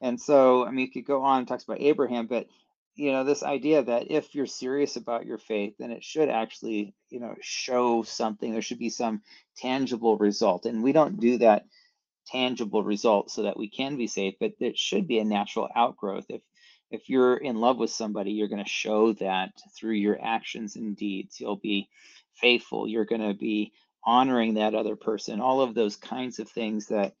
And 0.00 0.20
so, 0.20 0.66
I 0.66 0.70
mean, 0.70 0.86
you 0.86 0.92
could 0.92 1.06
go 1.06 1.22
on 1.22 1.40
and 1.40 1.48
talks 1.48 1.64
about 1.64 1.80
Abraham, 1.80 2.26
but 2.26 2.46
you 2.94 3.12
know, 3.12 3.24
this 3.24 3.42
idea 3.42 3.82
that 3.82 4.10
if 4.10 4.34
you're 4.34 4.46
serious 4.46 4.96
about 4.96 5.26
your 5.26 5.38
faith, 5.38 5.74
then 5.78 5.90
it 5.90 6.04
should 6.04 6.28
actually, 6.28 6.94
you 7.08 7.20
know, 7.20 7.34
show 7.40 8.02
something. 8.02 8.52
There 8.52 8.62
should 8.62 8.78
be 8.78 8.90
some 8.90 9.22
tangible 9.56 10.18
result. 10.18 10.66
And 10.66 10.82
we 10.82 10.92
don't 10.92 11.18
do 11.18 11.38
that 11.38 11.64
tangible 12.26 12.82
result 12.84 13.30
so 13.30 13.42
that 13.42 13.56
we 13.56 13.68
can 13.68 13.96
be 13.96 14.06
saved, 14.06 14.36
but 14.40 14.52
it 14.60 14.78
should 14.78 15.08
be 15.08 15.18
a 15.18 15.24
natural 15.24 15.68
outgrowth. 15.74 16.26
If 16.28 16.42
if 16.90 17.08
you're 17.08 17.38
in 17.38 17.56
love 17.56 17.78
with 17.78 17.88
somebody, 17.88 18.32
you're 18.32 18.48
going 18.48 18.62
to 18.62 18.68
show 18.68 19.14
that 19.14 19.52
through 19.74 19.94
your 19.94 20.22
actions 20.22 20.76
and 20.76 20.94
deeds. 20.94 21.40
You'll 21.40 21.56
be 21.56 21.88
faithful. 22.34 22.86
You're 22.86 23.06
going 23.06 23.26
to 23.26 23.32
be 23.32 23.72
honoring 24.04 24.54
that 24.54 24.74
other 24.74 24.94
person. 24.94 25.40
All 25.40 25.62
of 25.62 25.74
those 25.74 25.96
kinds 25.96 26.38
of 26.38 26.50
things 26.50 26.88
that 26.88 27.14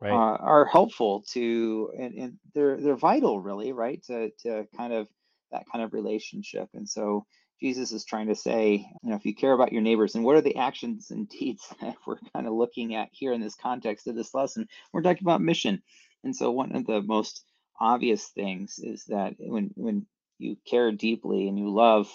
right. 0.00 0.12
uh, 0.12 0.36
are 0.36 0.64
helpful 0.64 1.24
to, 1.32 1.92
and, 1.98 2.14
and 2.14 2.38
they're 2.54 2.80
they're 2.80 2.96
vital, 2.96 3.40
really, 3.40 3.72
right? 3.72 4.00
To 4.04 4.30
to 4.42 4.68
kind 4.76 4.92
of 4.92 5.08
that 5.52 5.64
kind 5.70 5.84
of 5.84 5.92
relationship. 5.92 6.68
And 6.74 6.88
so 6.88 7.26
Jesus 7.60 7.92
is 7.92 8.04
trying 8.04 8.28
to 8.28 8.34
say, 8.34 8.86
you 9.02 9.10
know, 9.10 9.16
if 9.16 9.24
you 9.24 9.34
care 9.34 9.52
about 9.52 9.72
your 9.72 9.82
neighbors, 9.82 10.14
and 10.14 10.24
what 10.24 10.36
are 10.36 10.42
the 10.42 10.56
actions 10.56 11.10
and 11.10 11.28
deeds 11.40 11.62
that 11.80 11.96
we're 12.06 12.18
kind 12.34 12.46
of 12.46 12.52
looking 12.52 12.94
at 12.94 13.08
here 13.12 13.32
in 13.32 13.40
this 13.40 13.54
context 13.54 14.06
of 14.06 14.14
this 14.14 14.34
lesson? 14.34 14.68
We're 14.92 15.02
talking 15.02 15.24
about 15.24 15.40
mission. 15.40 15.82
And 16.24 16.34
so 16.34 16.50
one 16.50 16.74
of 16.74 16.86
the 16.86 17.02
most 17.02 17.44
obvious 17.80 18.28
things 18.28 18.78
is 18.78 19.04
that 19.06 19.34
when 19.38 19.70
when 19.76 20.06
you 20.38 20.56
care 20.68 20.92
deeply 20.92 21.48
and 21.48 21.58
you 21.58 21.72
love 21.72 22.08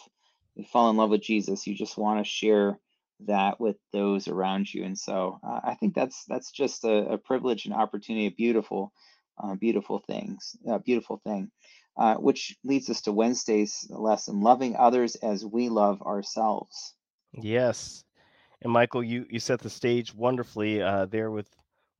you 0.56 0.64
fall 0.64 0.90
in 0.90 0.98
love 0.98 1.10
with 1.10 1.22
jesus 1.22 1.68
you 1.68 1.76
just 1.76 1.98
want 1.98 2.20
to 2.20 2.30
share 2.30 2.78
that 3.28 3.60
with 3.60 3.76
those 3.94 4.28
around 4.28 4.72
you 4.74 4.84
and 4.84 4.98
so 4.98 5.40
uh, 5.44 5.60
i 5.64 5.76
think 5.76 5.94
that's 5.94 6.26
that's 6.26 6.52
just 6.52 6.84
a, 6.84 7.14
a 7.14 7.18
privilege 7.18 7.66
and 7.66 7.74
opportunity 7.74 8.28
a 8.28 8.32
beautiful 8.32 8.92
uh, 9.42 9.56
beautiful 9.56 10.00
things 10.00 10.56
beautiful 10.84 11.22
thing 11.24 11.50
uh, 12.01 12.15
which 12.15 12.55
leads 12.63 12.89
us 12.89 13.01
to 13.01 13.12
wednesday's 13.12 13.86
lesson 13.89 14.39
loving 14.41 14.75
others 14.75 15.15
as 15.15 15.46
we 15.46 15.70
love 15.70 16.01
ourselves 16.01 16.96
yes 17.34 18.03
and 18.62 18.72
michael 18.72 19.03
you 19.03 19.25
you 19.29 19.39
set 19.39 19.60
the 19.60 19.70
stage 19.70 20.13
wonderfully 20.13 20.81
uh, 20.81 21.05
there 21.05 21.31
with 21.31 21.48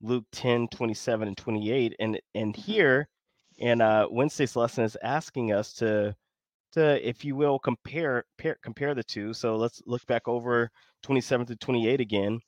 luke 0.00 0.24
10 0.32 0.68
27 0.68 1.28
and 1.28 1.36
28 1.36 1.96
and 2.00 2.20
and 2.34 2.54
mm-hmm. 2.54 2.62
here 2.62 3.08
and 3.62 3.80
uh, 3.80 4.08
Wednesday's 4.10 4.56
lesson 4.56 4.84
is 4.84 4.96
asking 5.02 5.52
us 5.52 5.72
to, 5.74 6.14
to, 6.72 7.08
if 7.08 7.24
you 7.24 7.36
will, 7.36 7.58
compare 7.58 8.24
compare, 8.36 8.56
compare 8.62 8.94
the 8.94 9.04
two. 9.04 9.32
So 9.32 9.56
let's 9.56 9.80
look 9.86 10.04
back 10.06 10.26
over 10.26 10.70
27 11.02 11.46
to 11.46 11.56
28 11.56 12.00
again. 12.00 12.40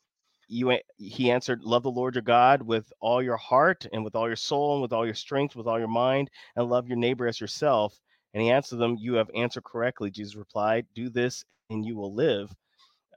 You, 0.49 0.79
he 0.97 1.31
answered, 1.31 1.63
"Love 1.63 1.83
the 1.83 1.91
Lord 1.91 2.15
your 2.15 2.23
God 2.23 2.63
with 2.63 2.93
all 3.01 3.23
your 3.23 3.37
heart 3.37 3.87
and 3.93 4.05
with 4.05 4.15
all 4.15 4.27
your 4.27 4.37
soul 4.37 4.75
and 4.75 4.83
with 4.83 4.93
all 4.93 5.05
your 5.05 5.15
strength, 5.15 5.57
with 5.57 5.67
all 5.67 5.79
your 5.79 5.89
mind, 5.89 6.31
and 6.57 6.69
love 6.69 6.89
your 6.89 6.97
neighbor 6.97 7.27
as 7.27 7.41
yourself." 7.41 7.99
And 8.33 8.43
he 8.43 8.51
answered 8.51 8.77
them, 8.77 8.97
"You 8.99 9.15
have 9.15 9.31
answered 9.35 9.65
correctly." 9.65 10.11
Jesus 10.11 10.37
replied, 10.37 10.87
"Do 10.95 11.09
this, 11.09 11.45
and 11.71 11.85
you 11.85 11.97
will 11.97 12.15
live." 12.15 12.55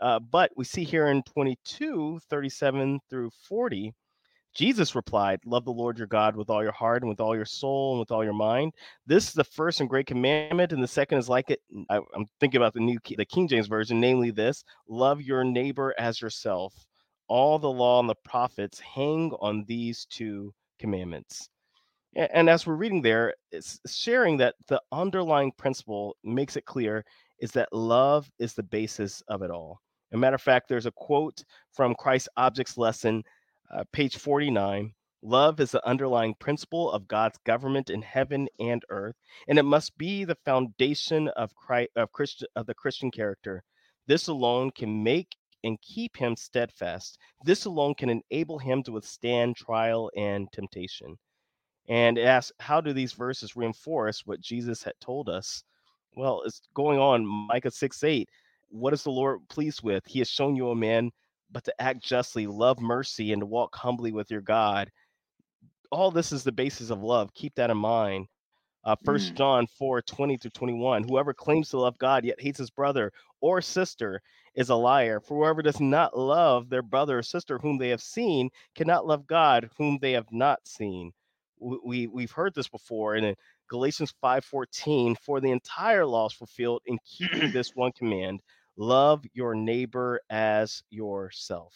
Uh, 0.02 0.20
but 0.20 0.52
we 0.56 0.64
see 0.64 0.84
here 0.84 1.08
in 1.08 1.24
22, 1.24 2.20
37 2.30 3.00
through 3.10 3.32
40, 3.48 3.94
Jesus 4.58 4.96
replied, 4.96 5.40
Love 5.46 5.66
the 5.66 5.72
Lord 5.72 6.00
your 6.00 6.08
God 6.08 6.36
with 6.36 6.50
all 6.50 6.64
your 6.64 6.72
heart 6.72 7.04
and 7.04 7.10
with 7.10 7.20
all 7.20 7.36
your 7.36 7.46
soul 7.46 7.92
and 7.92 8.00
with 8.00 8.12
all 8.12 8.24
your 8.24 8.34
mind. 8.34 8.74
This 9.06 9.28
is 9.28 9.34
the 9.34 9.44
first 9.44 9.82
and 9.82 9.90
great 9.90 10.08
commandment, 10.08 10.74
and 10.74 10.82
the 10.82 10.88
second 10.88 11.20
is 11.20 11.30
like 11.30 11.52
it. 11.52 11.62
I, 11.92 11.98
am 11.98 12.26
thinking 12.40 12.58
about 12.58 12.74
the 12.74 12.80
new 12.80 12.98
the 13.06 13.26
King 13.26 13.48
James 13.48 13.68
version, 13.68 14.00
namely 14.00 14.32
this: 14.32 14.64
Love 14.90 15.22
your 15.22 15.44
neighbor 15.44 15.94
as 16.00 16.20
yourself. 16.20 16.74
All 17.28 17.60
the 17.60 17.70
law 17.70 18.00
and 18.00 18.10
the 18.10 18.16
prophets 18.24 18.80
hang 18.80 19.32
on 19.40 19.66
these 19.68 20.06
two 20.06 20.54
commandments. 20.80 21.50
And, 22.16 22.50
as 22.50 22.66
we're 22.66 22.76
reading 22.76 23.02
there, 23.02 23.36
it's 23.52 23.80
sharing 23.88 24.38
that 24.38 24.56
the 24.68 24.82
underlying 24.92 25.52
principle 25.52 26.16
makes 26.24 26.56
it 26.56 26.66
clear 26.66 27.06
is 27.40 27.52
that 27.52 27.72
love 27.72 28.32
is 28.40 28.54
the 28.54 28.64
basis 28.64 29.22
of 29.28 29.44
it 29.44 29.52
all. 29.52 29.80
A 30.14 30.18
matter 30.18 30.36
of 30.36 30.42
fact, 30.42 30.68
there's 30.68 30.88
a 30.88 30.92
quote 30.92 31.44
from 31.74 31.94
Christ's 31.94 32.30
objects 32.38 32.78
lesson 32.78 33.24
uh, 33.74 33.84
page 33.92 34.18
49 34.18 34.94
love 35.24 35.60
is 35.60 35.72
the 35.72 35.86
underlying 35.86 36.36
principle 36.36 36.92
of 36.92 37.08
god's 37.08 37.38
government 37.46 37.90
in 37.90 38.02
heaven 38.02 38.48
and 38.60 38.84
earth 38.90 39.16
and 39.48 39.58
it 39.58 39.64
must 39.64 39.98
be 39.98 40.24
the 40.24 40.38
foundation 40.46 41.28
of 41.30 41.56
christ 41.56 41.90
of 41.96 42.12
christian 42.12 42.48
of 42.56 42.66
the 42.68 42.74
christian 42.74 43.10
character 43.12 43.64
this 44.06 44.28
alone 44.28 44.72
can 44.72 45.04
make 45.04 45.36
and 45.64 45.82
keep 45.82 46.16
him 46.16 46.36
steadfast 46.36 47.18
this 47.44 47.66
alone 47.66 47.94
can 47.96 48.10
enable 48.10 48.60
him 48.60 48.84
to 48.84 48.92
withstand 48.92 49.56
trial 49.56 50.10
and 50.16 50.52
temptation 50.52 51.18
and 51.90 52.18
ask 52.18 52.54
how 52.60 52.82
do 52.82 52.94
these 52.94 53.14
verses 53.14 53.56
reinforce 53.56 54.22
what 54.26 54.42
jesus 54.42 54.84
had 54.84 54.94
told 55.02 55.30
us 55.30 55.64
well 56.16 56.42
it's 56.46 56.62
going 56.74 57.00
on 57.00 57.26
micah 57.26 57.72
6 57.72 58.04
8 58.04 58.30
what 58.70 58.94
is 58.94 59.04
the 59.04 59.10
lord 59.10 59.40
pleased 59.50 59.82
with 59.84 60.04
he 60.06 60.20
has 60.20 60.30
shown 60.30 60.56
you 60.56 60.70
a 60.70 60.76
man 60.76 61.12
but 61.52 61.64
to 61.64 61.82
act 61.82 62.04
justly, 62.04 62.48
love 62.48 62.80
mercy, 62.80 63.32
and 63.32 63.42
to 63.42 63.46
walk 63.46 63.76
humbly 63.76 64.12
with 64.12 64.30
your 64.30 64.42
God. 64.42 64.92
All 65.92 66.12
this 66.12 66.32
is 66.32 66.44
the 66.44 66.52
basis 66.52 66.90
of 66.90 67.02
love. 67.02 67.34
Keep 67.34 67.56
that 67.56 67.70
in 67.70 67.78
mind. 67.78 68.28
Uh, 68.84 68.96
First 69.04 69.34
mm. 69.34 69.38
John 69.38 69.68
4 69.68 70.02
20 70.02 70.38
through 70.38 70.52
21. 70.52 71.04
Whoever 71.04 71.34
claims 71.34 71.70
to 71.70 71.80
love 71.80 71.98
God 71.98 72.26
yet 72.26 72.40
hates 72.40 72.60
his 72.60 72.70
brother 72.70 73.12
or 73.42 73.62
sister 73.62 74.22
is 74.58 74.70
a 74.72 74.76
liar. 74.76 75.22
For 75.22 75.40
whoever 75.40 75.64
does 75.64 75.82
not 75.82 76.18
love 76.20 76.70
their 76.70 76.84
brother 76.84 77.20
or 77.20 77.24
sister 77.24 77.60
whom 77.60 77.80
they 77.80 77.90
have 77.92 78.04
seen 78.04 78.52
cannot 78.76 79.08
love 79.08 79.28
God 79.28 79.72
whom 79.80 80.00
they 80.02 80.14
have 80.14 80.32
not 80.34 80.68
seen. 80.68 81.14
We, 81.62 82.08
we 82.08 82.24
have 82.24 82.32
heard 82.34 82.56
this 82.56 82.70
before, 82.70 83.16
and 83.16 83.26
in 83.28 83.36
Galatians 83.70 84.14
5:14, 84.24 85.18
for 85.20 85.42
the 85.42 85.52
entire 85.52 86.06
law 86.08 86.28
is 86.28 86.34
fulfilled 86.34 86.84
in 86.88 87.00
keeping 87.06 87.52
this 87.54 87.72
one 87.76 87.94
command: 87.94 88.42
love 88.78 89.26
your 89.34 89.56
neighbor 89.56 90.22
as 90.32 90.84
yourself. 90.92 91.76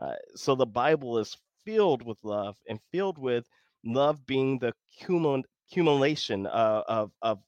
Uh, 0.00 0.14
so 0.36 0.56
the 0.56 0.66
Bible 0.66 1.18
is 1.18 1.36
filled 1.64 2.04
with 2.04 2.18
love 2.24 2.58
and 2.68 2.80
filled 2.92 3.18
with 3.18 3.48
love 3.84 4.26
being 4.26 4.58
the 4.60 4.74
cumul- 5.02 5.44
accumulation 5.68 6.46
uh, 6.46 6.84
of, 6.88 7.12
of, 7.22 7.40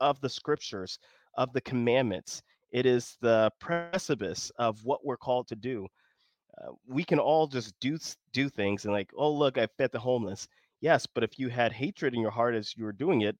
of 0.00 0.20
the 0.20 0.30
scriptures, 0.30 0.98
of 1.36 1.52
the 1.54 1.62
commandments. 1.62 2.42
It 2.70 2.86
is 2.86 3.16
the 3.20 3.50
precipice 3.60 4.50
of 4.58 4.84
what 4.84 5.04
we're 5.04 5.16
called 5.16 5.48
to 5.48 5.56
do. 5.56 5.86
Uh, 6.60 6.72
we 6.86 7.04
can 7.04 7.18
all 7.18 7.46
just 7.46 7.74
do 7.80 7.98
do 8.32 8.48
things 8.48 8.84
and 8.84 8.92
like, 8.92 9.10
oh 9.16 9.30
look, 9.32 9.58
I 9.58 9.66
fed 9.78 9.92
the 9.92 9.98
homeless. 9.98 10.48
Yes, 10.80 11.06
but 11.06 11.24
if 11.24 11.38
you 11.38 11.48
had 11.48 11.72
hatred 11.72 12.14
in 12.14 12.20
your 12.20 12.30
heart 12.30 12.54
as 12.54 12.76
you 12.76 12.84
were 12.84 12.92
doing 12.92 13.22
it, 13.22 13.36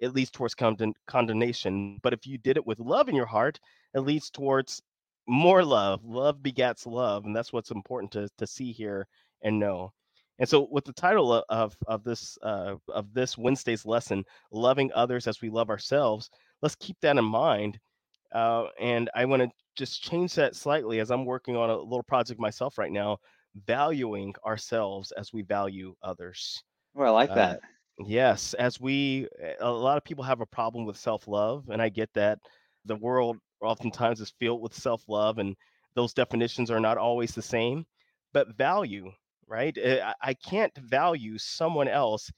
it 0.00 0.14
leads 0.14 0.30
towards 0.30 0.54
condemn- 0.54 0.94
condemnation. 1.06 1.98
But 2.02 2.12
if 2.12 2.26
you 2.26 2.38
did 2.38 2.56
it 2.56 2.66
with 2.66 2.78
love 2.80 3.08
in 3.08 3.14
your 3.14 3.26
heart, 3.26 3.58
it 3.94 4.00
leads 4.00 4.30
towards 4.30 4.82
more 5.26 5.64
love. 5.64 6.04
Love 6.04 6.42
begets 6.42 6.86
love, 6.86 7.24
and 7.24 7.34
that's 7.34 7.52
what's 7.52 7.70
important 7.70 8.12
to 8.12 8.28
to 8.38 8.46
see 8.46 8.72
here 8.72 9.06
and 9.42 9.58
know. 9.58 9.92
And 10.38 10.48
so, 10.48 10.68
with 10.70 10.84
the 10.84 10.92
title 10.92 11.44
of 11.48 11.76
of 11.86 12.04
this 12.04 12.36
uh, 12.42 12.76
of 12.88 13.14
this 13.14 13.38
Wednesday's 13.38 13.86
lesson, 13.86 14.24
"Loving 14.50 14.90
Others 14.94 15.26
as 15.28 15.40
We 15.40 15.50
Love 15.50 15.70
Ourselves," 15.70 16.28
let's 16.62 16.74
keep 16.76 16.96
that 17.00 17.16
in 17.16 17.24
mind. 17.24 17.78
Uh, 18.34 18.66
and 18.80 19.10
I 19.14 19.24
want 19.24 19.42
to 19.42 19.50
just 19.76 20.02
change 20.02 20.34
that 20.34 20.56
slightly 20.56 21.00
as 21.00 21.10
I'm 21.10 21.24
working 21.24 21.56
on 21.56 21.70
a 21.70 21.76
little 21.76 22.02
project 22.02 22.40
myself 22.40 22.78
right 22.78 22.92
now, 22.92 23.18
valuing 23.66 24.34
ourselves 24.44 25.12
as 25.12 25.32
we 25.32 25.42
value 25.42 25.94
others. 26.02 26.62
Well, 26.94 27.16
I 27.16 27.20
like 27.20 27.30
uh, 27.30 27.34
that. 27.34 27.60
Yes, 28.00 28.54
as 28.54 28.80
we, 28.80 29.28
a 29.60 29.70
lot 29.70 29.96
of 29.96 30.04
people 30.04 30.24
have 30.24 30.40
a 30.40 30.46
problem 30.46 30.84
with 30.84 30.96
self 30.96 31.28
love, 31.28 31.68
and 31.70 31.80
I 31.80 31.88
get 31.88 32.12
that. 32.14 32.38
The 32.86 32.96
world 32.96 33.38
oftentimes 33.64 34.20
is 34.20 34.34
filled 34.38 34.62
with 34.62 34.74
self-love 34.74 35.38
and 35.38 35.56
those 35.94 36.12
definitions 36.14 36.70
are 36.70 36.80
not 36.80 36.98
always 36.98 37.34
the 37.34 37.42
same 37.42 37.84
but 38.32 38.56
value 38.56 39.10
right 39.46 39.76
Eh, 39.78 40.00
I, 40.02 40.14
I 40.30 40.34
can't 40.34 40.76
value 40.78 41.38
someone 41.38 41.88
else 41.88 42.30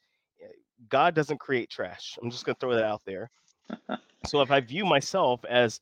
Eh, 0.43 0.47
god 0.89 1.15
doesn't 1.15 1.39
create 1.39 1.71
trash 1.71 2.19
i'm 2.23 2.31
just 2.31 2.45
going 2.45 2.55
to 2.55 2.61
throw 2.61 2.75
that 2.75 2.85
out 2.85 3.03
there 3.05 3.31
so 4.27 4.41
if 4.41 4.51
i 4.51 4.61
view 4.61 4.85
myself 4.85 5.45
as 5.49 5.81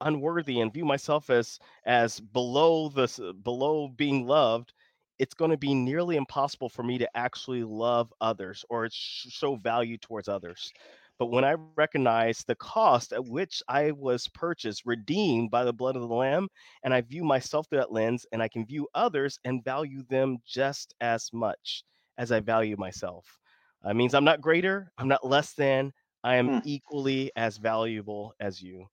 unworthy 0.00 0.60
and 0.60 0.72
view 0.72 0.84
myself 0.84 1.30
as 1.30 1.58
as 1.86 2.20
below 2.20 2.88
this 2.88 3.20
below 3.42 3.88
being 3.88 4.26
loved 4.26 4.72
it's 5.18 5.34
going 5.34 5.50
to 5.50 5.56
be 5.56 5.74
nearly 5.74 6.16
impossible 6.16 6.68
for 6.68 6.82
me 6.82 6.98
to 6.98 7.16
actually 7.16 7.62
love 7.62 8.12
others 8.20 8.64
or 8.68 8.88
show 8.90 9.54
value 9.56 9.96
towards 9.96 10.28
others. 10.28 10.72
But 11.18 11.26
when 11.26 11.44
i 11.44 11.54
recognize 11.76 12.42
the 12.44 12.56
cost 12.56 13.12
at 13.12 13.24
which 13.24 13.62
i 13.68 13.92
was 13.92 14.26
purchased 14.28 14.82
redeemed 14.84 15.50
by 15.52 15.64
the 15.64 15.72
blood 15.72 15.94
of 15.94 16.02
the 16.02 16.14
lamb 16.14 16.48
and 16.82 16.92
i 16.92 17.00
view 17.00 17.24
myself 17.24 17.68
through 17.68 17.78
that 17.78 17.92
lens 17.92 18.26
and 18.32 18.42
i 18.42 18.48
can 18.48 18.66
view 18.66 18.88
others 18.94 19.38
and 19.44 19.64
value 19.64 20.02
them 20.10 20.38
just 20.44 20.94
as 21.00 21.30
much 21.32 21.84
as 22.18 22.32
i 22.32 22.40
value 22.40 22.76
myself. 22.76 23.38
That 23.84 23.94
means 23.94 24.14
i'm 24.14 24.24
not 24.24 24.40
greater 24.40 24.90
i'm 24.98 25.08
not 25.08 25.24
less 25.26 25.52
than 25.52 25.92
i 26.24 26.34
am 26.36 26.50
Hmm. 26.50 26.58
equally 26.64 27.30
as 27.36 27.56
valuable 27.58 28.34
as 28.40 28.60
you 28.62 28.88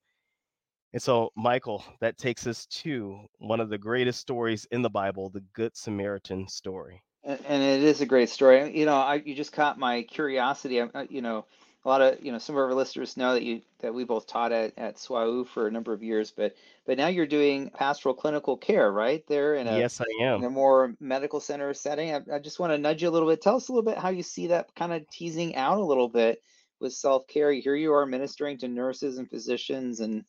and 0.94 1.02
so, 1.02 1.32
Michael, 1.36 1.84
that 2.02 2.18
takes 2.18 2.46
us 2.48 2.66
to 2.68 3.28
one 3.40 3.60
of 3.62 3.70
the 3.70 3.78
greatest 3.78 4.20
stories 4.20 4.66
in 4.72 4.82
the 4.82 4.90
Bible, 4.90 5.30
the 5.30 5.42
Good 5.54 5.76
Samaritan 5.78 6.48
story. 6.50 7.02
And, 7.24 7.40
it 7.64 7.84
is 7.84 8.02
a 8.02 8.06
great 8.06 8.30
story. 8.30 8.76
You 8.78 8.86
know, 8.86 8.96
I 8.96 9.16
you 9.16 9.36
just 9.36 9.54
caught 9.54 9.78
my 9.78 10.02
curiosity. 10.04 10.82
I, 10.82 10.90
I- 10.96 11.08
you 11.10 11.22
know, 11.22 11.46
a 11.86 11.90
lot 11.90 12.02
of 12.02 12.24
you 12.24 12.32
know 12.32 12.40
some 12.40 12.56
of 12.56 12.62
our 12.62 12.74
listeners 12.74 13.16
know 13.18 13.34
that 13.34 13.44
you 13.44 13.62
that 13.80 13.94
we 13.94 14.04
both 14.04 14.28
taught 14.28 14.52
at 14.52 14.74
at 14.78 14.98
SWAU 14.98 15.46
for 15.48 15.68
a 15.68 15.72
number 15.72 15.94
of 15.94 16.02
years, 16.04 16.32
but 16.32 16.56
but 16.86 16.98
now 16.98 17.08
you're 17.08 17.28
doing 17.28 17.70
pastoral 17.70 18.16
clinical 18.16 18.58
care, 18.58 18.92
right? 18.92 19.26
There 19.28 19.56
in 19.56 19.68
a 19.68 19.72
Yes, 19.78 20.02
I 20.02 20.06
am 20.24 20.40
in 20.40 20.44
a 20.46 20.50
more 20.50 20.96
medical 21.00 21.40
center 21.40 21.74
setting. 21.76 22.14
I, 22.14 22.22
I 22.36 22.40
just 22.40 22.60
want 22.60 22.74
to 22.74 22.78
nudge 22.80 23.04
you 23.04 23.10
a 23.10 23.12
little 23.12 23.30
bit. 23.30 23.42
Tell 23.42 23.56
us 23.58 23.68
a 23.70 23.74
little 23.74 23.90
bit 23.90 24.00
how 24.00 24.10
you 24.10 24.24
see 24.24 24.48
that 24.48 24.74
kind 24.76 24.92
of 24.94 25.08
teasing 25.10 25.56
out 25.56 25.78
a 25.78 25.86
little 25.86 26.10
bit 26.10 26.42
with 26.82 26.94
self 26.94 27.28
care. 27.28 27.52
Here 27.52 27.76
you 27.76 27.94
are 27.94 28.06
ministering 28.06 28.58
to 28.60 28.68
nurses 28.68 29.18
and 29.18 29.30
physicians 29.30 30.00
and 30.00 30.26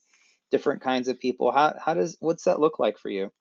different 0.50 0.82
kinds 0.82 1.08
of 1.08 1.18
people. 1.18 1.50
How 1.50 1.74
how 1.82 1.94
does 1.94 2.16
what's 2.20 2.44
that 2.44 2.60
look 2.60 2.78
like 2.78 2.98
for 2.98 3.08
you? 3.08 3.32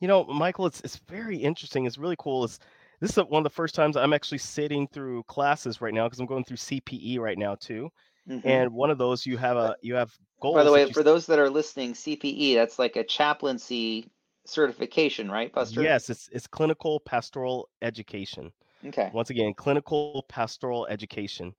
You 0.00 0.08
know, 0.08 0.24
Michael, 0.24 0.66
it's 0.66 0.80
it's 0.82 0.96
very 0.96 1.36
interesting. 1.36 1.86
It's 1.86 1.98
really 1.98 2.16
cool. 2.18 2.44
It's 2.44 2.58
this 3.00 3.10
is 3.10 3.16
one 3.16 3.40
of 3.40 3.44
the 3.44 3.54
first 3.54 3.74
times 3.74 3.96
I'm 3.96 4.12
actually 4.12 4.38
sitting 4.38 4.86
through 4.88 5.22
classes 5.24 5.80
right 5.80 5.94
now 5.94 6.06
because 6.06 6.20
I'm 6.20 6.26
going 6.26 6.44
through 6.44 6.58
CPE 6.58 7.18
right 7.18 7.38
now 7.38 7.54
too. 7.54 7.90
Mhm. 8.28 8.44
And 8.44 8.74
one 8.74 8.90
of 8.90 8.98
those 8.98 9.26
you 9.26 9.36
have 9.38 9.56
a 9.56 9.74
you 9.82 9.94
have 9.94 10.12
goals. 10.40 10.56
By 10.56 10.64
the 10.64 10.72
way, 10.72 10.92
for 10.92 11.02
those 11.02 11.26
that 11.26 11.38
are 11.38 11.50
listening, 11.50 11.94
CPE, 11.94 12.54
that's 12.54 12.78
like 12.78 12.96
a 12.96 13.04
chaplaincy 13.04 14.10
certification, 14.46 15.30
right, 15.30 15.52
Buster? 15.52 15.82
Yes, 15.82 16.10
it's 16.10 16.28
it's 16.32 16.46
clinical 16.46 17.00
pastoral 17.00 17.68
education. 17.82 18.52
Okay. 18.86 19.10
Once 19.12 19.30
again, 19.30 19.54
clinical 19.54 20.24
pastoral 20.28 20.86
education. 20.86 21.54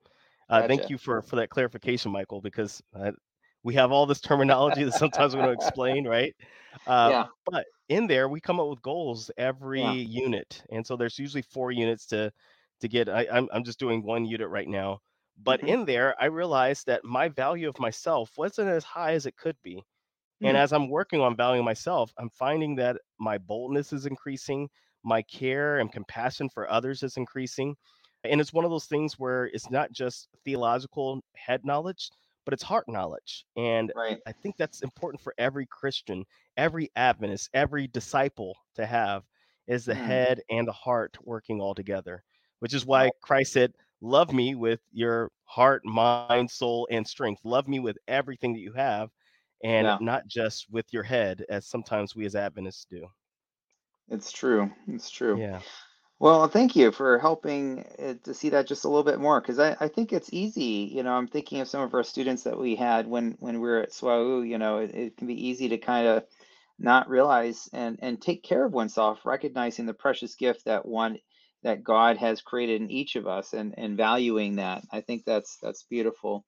Uh, 0.52 0.64
thank 0.64 0.90
you 0.90 1.00
for 1.00 1.24
for 1.24 1.38
that 1.38 1.50
clarification, 1.52 2.12
Michael, 2.12 2.42
because 2.42 2.84
uh, 2.96 3.14
we 3.64 3.76
have 3.76 3.92
all 3.94 4.08
this 4.08 4.22
terminology 4.22 4.84
that 4.86 4.94
sometimes 4.94 5.36
we 5.36 5.44
don't 5.44 5.54
explain, 5.54 6.08
right? 6.08 6.36
Uh, 6.88 7.14
Yeah. 7.14 7.30
but 7.48 7.68
in 7.90 8.08
there, 8.08 8.30
we 8.30 8.42
come 8.42 8.60
up 8.62 8.70
with 8.70 8.84
goals 8.84 9.32
every 9.38 9.82
Yeah. 9.82 9.96
unit, 10.02 10.64
and 10.72 10.88
so 10.88 10.98
there's 10.98 11.20
usually 11.20 11.44
four 11.44 11.72
units 11.72 12.08
to 12.08 12.32
to 12.82 12.90
get. 12.90 13.10
I, 13.10 13.28
I'm 13.32 13.50
I'm 13.54 13.66
just 13.66 13.80
doing 13.80 14.04
one 14.04 14.26
unit 14.26 14.50
right 14.50 14.70
now, 14.70 15.02
but 15.38 15.62
Mhm. 15.62 15.68
in 15.68 15.86
there, 15.86 16.16
I 16.22 16.28
realized 16.28 16.88
that 16.88 17.06
my 17.06 17.30
value 17.30 17.70
of 17.70 17.80
myself 17.80 18.32
wasn't 18.38 18.70
as 18.70 18.86
high 18.86 19.14
as 19.14 19.28
it 19.28 19.38
could 19.38 19.58
be. 19.64 19.84
And 20.44 20.56
Hmm. 20.56 20.60
as 20.60 20.74
I'm 20.74 20.90
working 20.90 21.22
on 21.22 21.36
valuing 21.38 21.66
myself, 21.66 22.14
I'm 22.18 22.30
finding 22.32 22.76
that 22.78 22.98
my 23.20 23.38
boldness 23.40 23.94
is 23.94 24.06
increasing, 24.08 24.70
my 25.04 25.24
care 25.24 25.80
and 25.80 25.92
compassion 25.92 26.50
for 26.50 26.70
others 26.72 27.04
is 27.04 27.18
increasing. 27.18 27.76
And 28.24 28.40
it's 28.42 28.54
one 28.54 28.66
of 28.66 28.72
those 28.72 28.86
things 28.86 29.20
where 29.20 29.46
it's 29.46 29.70
not 29.70 29.92
just 29.92 30.30
theological 30.44 31.22
head 31.36 31.66
knowledge, 31.66 32.10
but 32.46 32.54
it's 32.54 32.64
heart 32.64 32.88
knowledge. 32.88 33.46
And 33.56 33.92
Right. 33.94 34.22
I 34.26 34.32
think 34.34 34.58
that's 34.58 34.82
important 34.82 35.22
for 35.22 35.34
every 35.38 35.66
Christian, 35.66 36.26
every 36.58 36.90
Adventist, 36.96 37.50
every 37.54 37.88
disciple 37.88 38.58
to 38.76 38.86
have 38.86 39.24
is 39.68 39.86
the 39.86 39.94
Hmm. 39.94 39.96
head 39.96 40.42
and 40.50 40.68
the 40.68 40.72
heart 40.74 41.18
working 41.24 41.62
all 41.62 41.76
together, 41.76 42.24
which 42.60 42.74
is 42.74 42.86
why 42.86 43.12
Christ 43.22 43.54
said, 43.54 43.74
Love 44.02 44.34
me 44.34 44.56
with 44.56 44.82
your 44.92 45.32
heart, 45.46 45.86
mind, 45.86 46.28
soul, 46.28 46.66
and 46.70 46.86
strength. 46.86 47.22
Love 47.24 47.48
me 47.48 47.58
with 47.58 47.76
everything 47.88 48.38
that 48.38 48.46
you 48.46 48.58
have 48.58 49.00
and 49.64 49.80
Yeah, 49.80 50.00
not 50.00 50.26
just 50.28 50.70
with 50.70 50.86
your 50.92 51.04
head, 51.04 51.44
as 51.50 51.66
sometimes 51.68 52.16
we 52.16 52.26
as 52.26 52.36
Adventists 52.36 52.86
do. 52.86 53.08
it's 54.10 54.32
true. 54.32 54.72
It's 54.88 55.10
true. 55.10 55.42
Yeah. 55.42 55.64
Well, 56.22 56.48
thank 56.50 56.78
you 56.78 56.94
for 56.94 57.20
helping 57.20 57.82
uh, 58.00 58.16
to 58.26 58.36
see 58.36 58.52
that 58.52 58.70
just 58.70 58.86
a 58.86 58.90
little 58.90 59.04
bit 59.06 59.20
more 59.20 59.42
because 59.42 59.60
I, 59.60 59.78
I 59.82 59.90
think 59.90 60.14
it's 60.14 60.34
easy. 60.34 60.92
You 60.96 61.04
know, 61.04 61.14
I'm 61.14 61.28
thinking 61.28 61.62
of 61.62 61.70
some 61.70 61.84
of 61.84 61.94
our 61.96 62.06
students 62.06 62.46
that 62.46 62.60
we 62.60 62.78
had 62.78 63.08
when 63.08 63.38
when 63.42 63.56
we 63.62 63.70
were 63.70 63.82
at 63.82 63.92
SWAU. 63.94 64.50
You 64.50 64.60
know, 64.60 64.80
it, 64.80 64.96
it 64.96 65.18
can 65.18 65.28
be 65.28 65.50
easy 65.50 65.70
to 65.72 65.80
kind 65.80 66.08
of 66.08 66.26
not 66.80 67.10
realize 67.10 67.70
and 67.74 68.00
and 68.02 68.22
take 68.22 68.44
care 68.44 68.66
of 68.66 68.74
oneself, 68.74 69.28
recognizing 69.28 69.88
the 69.88 69.96
precious 69.96 70.36
gift 70.38 70.66
that 70.68 70.88
one 70.88 71.20
that 71.64 71.84
God 71.84 72.18
has 72.20 72.42
created 72.42 72.82
in 72.82 72.92
each 72.92 73.18
of 73.18 73.28
us 73.28 73.54
and 73.54 73.76
and 73.78 73.98
valuing 73.98 74.58
that. 74.58 74.84
I 74.94 75.02
think 75.04 75.26
that's 75.26 75.60
that's 75.62 75.84
beautiful. 75.92 76.46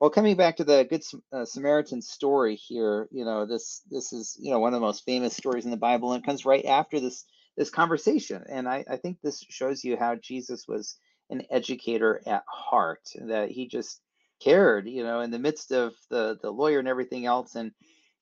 Well, 0.00 0.10
coming 0.10 0.36
back 0.36 0.58
to 0.58 0.64
the 0.64 0.86
Good 0.88 1.02
uh, 1.32 1.46
Samaritan 1.46 2.02
story 2.02 2.56
here, 2.56 3.08
you 3.12 3.24
know, 3.24 3.46
this 3.46 3.82
this 3.90 4.12
is 4.12 4.36
you 4.40 4.52
know 4.52 4.58
one 4.60 4.74
of 4.74 4.80
the 4.80 4.86
most 4.86 5.04
famous 5.06 5.36
stories 5.36 5.64
in 5.64 5.70
the 5.70 5.78
Bible, 5.78 6.12
and 6.12 6.22
it 6.22 6.26
comes 6.26 6.44
right 6.44 6.64
after 6.66 7.00
this 7.00 7.24
this 7.58 7.68
conversation. 7.68 8.42
And 8.48 8.66
I, 8.66 8.84
I 8.88 8.96
think 8.96 9.18
this 9.20 9.44
shows 9.50 9.84
you 9.84 9.98
how 9.98 10.14
Jesus 10.14 10.66
was 10.66 10.96
an 11.28 11.42
educator 11.50 12.22
at 12.24 12.44
heart, 12.48 13.02
that 13.20 13.50
he 13.50 13.68
just 13.68 14.00
cared, 14.40 14.88
you 14.88 15.02
know, 15.02 15.20
in 15.20 15.30
the 15.30 15.38
midst 15.38 15.72
of 15.72 15.94
the 16.08 16.38
the 16.40 16.50
lawyer 16.50 16.78
and 16.78 16.88
everything 16.88 17.26
else. 17.26 17.56
And 17.56 17.72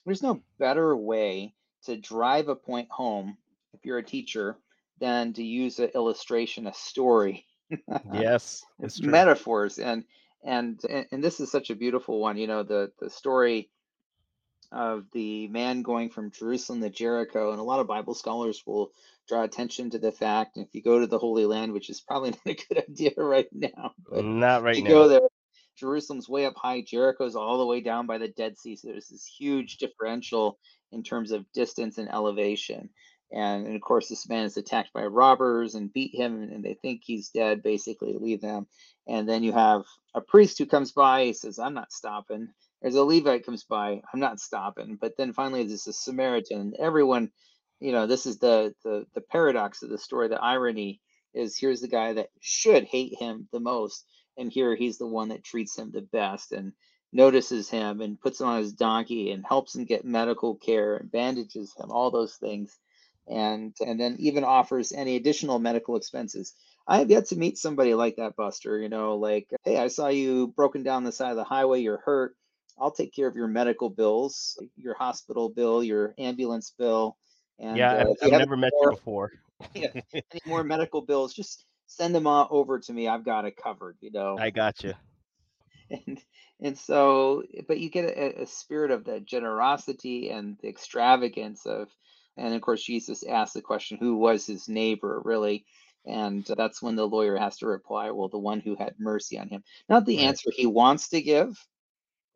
there's 0.05 0.22
no 0.22 0.40
better 0.59 0.96
way 0.96 1.55
to 1.85 1.96
drive 1.96 2.49
a 2.49 2.57
point 2.57 2.88
home 2.90 3.37
if 3.75 3.85
you're 3.85 3.99
a 3.99 4.03
teacher 4.03 4.57
than 4.99 5.35
to 5.35 5.44
use 5.44 5.79
an 5.79 5.90
illustration, 5.94 6.66
a 6.66 6.75
story 6.75 7.46
Yes, 8.12 8.64
it's 8.81 9.03
metaphors 9.03 9.79
and 9.79 10.05
and 10.44 10.81
and 10.88 11.07
and 11.11 11.25
this 11.25 11.40
is 11.40 11.51
such 11.51 11.70
a 11.70 11.75
beautiful 11.75 12.20
one 12.20 12.37
you 12.37 12.46
know 12.46 12.62
the 12.62 12.92
the 13.01 13.11
story 13.11 13.68
of 14.77 15.07
the 15.12 15.49
man 15.49 15.83
going 15.83 16.11
from 16.11 16.31
Jerusalem 16.31 16.83
to 16.83 16.91
Jericho 16.91 17.51
and 17.53 17.61
a 17.61 17.65
lot 17.65 17.81
of 17.81 17.87
Bible 17.87 18.15
scholars 18.15 18.62
will 18.67 18.93
draw 19.27 19.43
attention 19.43 19.91
to 19.91 19.99
the 19.99 20.12
fact 20.12 20.59
if 20.59 20.69
you 20.75 20.83
go 20.83 21.01
to 21.01 21.07
the 21.07 21.19
Holy 21.19 21.47
Land 21.47 21.73
which 21.73 21.91
is 21.91 22.01
probably 22.03 22.31
not 22.47 22.47
a 22.47 22.55
good 22.55 22.85
idea 22.89 23.12
right 23.17 23.49
now 23.53 23.95
Not 24.12 24.62
right 24.62 24.77
you 24.77 24.85
now. 24.85 24.91
go 24.91 25.09
there 25.09 25.21
Jerusalem's 25.79 26.29
way 26.29 26.47
up 26.47 26.57
high 26.57 26.83
Jericho's 26.83 27.37
all 27.37 27.59
the 27.59 27.67
way 27.67 27.81
down 27.81 28.07
by 28.07 28.19
the 28.19 28.29
Dead 28.29 28.59
Sea 28.59 28.77
so 28.77 28.89
there's 28.89 29.09
this 29.09 29.27
huge 29.27 29.79
differential 29.79 30.59
in 30.93 31.03
terms 31.03 31.33
of 31.33 31.51
distance 31.53 31.99
and 31.99 32.09
elevation. 32.12 32.91
And, 33.33 33.67
and 33.67 33.75
of 33.77 33.83
course 33.83 34.09
this 34.09 34.29
man 34.29 34.45
is 34.45 34.57
attacked 34.59 34.93
by 34.93 35.05
robbers 35.07 35.75
and 35.75 35.93
beat 35.93 36.15
him 36.15 36.43
and, 36.43 36.53
and 36.53 36.65
they 36.65 36.75
think 36.75 37.03
he's 37.05 37.31
dead 37.31 37.62
basically 37.62 38.17
leave 38.19 38.43
him 38.43 38.69
and 39.09 39.29
then 39.29 39.43
you 39.43 39.53
have 39.53 39.83
a 40.15 40.21
priest 40.21 40.59
who 40.59 40.67
comes 40.67 40.93
by 40.93 41.25
he 41.25 41.33
says 41.33 41.59
i'm 41.59 41.75
not 41.75 41.93
stopping 41.93 42.49
there's 42.87 42.94
a 42.94 43.03
levite 43.03 43.44
comes 43.44 43.64
by 43.64 44.01
i'm 44.14 44.20
not 44.20 44.38
stopping 44.38 44.96
but 45.01 45.16
then 45.18 45.33
finally 45.33 45.64
there's 45.64 45.88
a 45.88 45.92
samaritan 45.92 46.72
everyone 46.79 47.33
you 47.81 47.90
know 47.90 48.07
this 48.07 48.27
is 48.27 48.38
the 48.38 48.72
the 48.85 49.05
the 49.12 49.20
paradox 49.20 49.83
of 49.83 49.90
the 49.90 49.99
story 49.99 50.29
the 50.29 50.40
irony 50.40 51.01
is 51.35 51.59
here's 51.59 51.81
the 51.81 51.88
guy 51.88 52.12
that 52.12 52.29
should 52.40 52.85
hate 52.85 53.12
him 53.18 53.49
the 53.53 53.59
most 53.59 54.05
and 54.38 54.53
here 54.53 54.77
he's 54.77 54.99
the 54.99 55.07
one 55.07 55.31
that 55.31 55.42
treats 55.42 55.77
him 55.77 55.90
the 55.90 56.01
best 56.01 56.53
and 56.53 56.72
notices 57.12 57.68
him 57.68 58.01
and 58.01 58.20
puts 58.20 58.40
him 58.40 58.46
on 58.46 58.59
his 58.61 58.72
donkey 58.72 59.33
and 59.33 59.44
helps 59.44 59.75
him 59.75 59.85
get 59.85 60.05
medical 60.05 60.55
care 60.55 60.96
and 60.96 61.11
bandages 61.11 61.75
him 61.77 61.90
all 61.90 62.12
those 62.12 62.37
things 62.37 62.79
and 63.27 63.75
and 63.85 63.99
then 63.99 64.14
even 64.20 64.44
offers 64.44 64.92
any 64.92 65.16
additional 65.16 65.59
medical 65.59 65.96
expenses 65.96 66.55
I 66.88 66.99
have 66.99 67.11
yet 67.11 67.27
to 67.27 67.37
meet 67.37 67.59
somebody 67.59 67.94
like 67.94 68.14
that, 68.14 68.37
Buster. 68.37 68.79
You 68.79 68.88
know, 68.88 69.16
like, 69.16 69.49
hey, 69.64 69.77
I 69.77 69.88
saw 69.88 70.07
you 70.07 70.46
broken 70.46 70.85
down 70.85 71.03
the 71.03 71.11
side 71.11 71.31
of 71.31 71.37
the 71.37 71.42
highway, 71.42 71.81
you're 71.81 71.96
hurt. 72.05 72.37
I'll 72.79 72.91
take 72.91 73.15
care 73.15 73.27
of 73.27 73.37
your 73.37 73.49
medical 73.49 73.89
bills, 73.91 74.59
your 74.77 74.95
hospital 74.95 75.49
bill, 75.49 75.83
your 75.83 76.15
ambulance 76.19 76.73
bill. 76.79 77.17
And 77.59 77.79
Yeah, 77.79 77.93
uh, 77.93 78.11
I've, 78.23 78.33
I've 78.33 78.39
never 78.39 78.57
met 78.57 78.73
you 78.83 78.91
before. 78.91 79.33
yeah, 79.75 79.89
any 80.33 80.41
more 80.45 80.62
medical 80.65 81.01
bills, 81.03 81.35
just 81.35 81.65
send 81.87 82.15
them 82.15 82.27
all 82.27 82.49
over 82.51 82.79
to 82.81 82.93
me. 82.93 83.09
I've 83.09 83.25
got 83.25 83.45
it 83.45 83.57
covered, 83.57 83.97
you 84.01 84.11
know. 84.11 84.37
I 84.39 84.51
got 84.51 84.83
you. 84.85 84.95
And 86.07 86.21
and 86.61 86.79
so, 86.79 87.45
but 87.69 87.79
you 87.79 87.91
get 87.91 88.05
a, 88.07 88.43
a 88.43 88.47
spirit 88.47 88.91
of 88.91 89.05
that 89.05 89.25
generosity 89.25 90.31
and 90.31 90.57
the 90.61 90.69
extravagance 90.69 91.67
of, 91.67 91.89
and 92.37 92.55
of 92.55 92.61
course, 92.62 92.83
Jesus 92.83 93.23
asked 93.23 93.55
the 93.55 93.62
question, 93.62 93.99
who 93.99 94.17
was 94.17 94.47
his 94.47 94.69
neighbor, 94.69 95.21
really? 95.25 95.65
And 96.07 96.45
that's 96.57 96.83
when 96.83 96.97
the 96.97 97.07
lawyer 97.07 97.37
has 97.37 97.59
to 97.59 97.67
reply, 97.67 98.11
well, 98.11 98.29
the 98.29 98.39
one 98.39 98.61
who 98.61 98.75
had 98.75 98.95
mercy 98.99 99.39
on 99.39 99.49
him. 99.49 99.62
Not 99.89 100.07
the 100.07 100.19
Right. 100.19 100.27
answer 100.27 100.51
he 100.55 100.67
wants 100.67 101.09
to 101.11 101.21
give, 101.21 101.57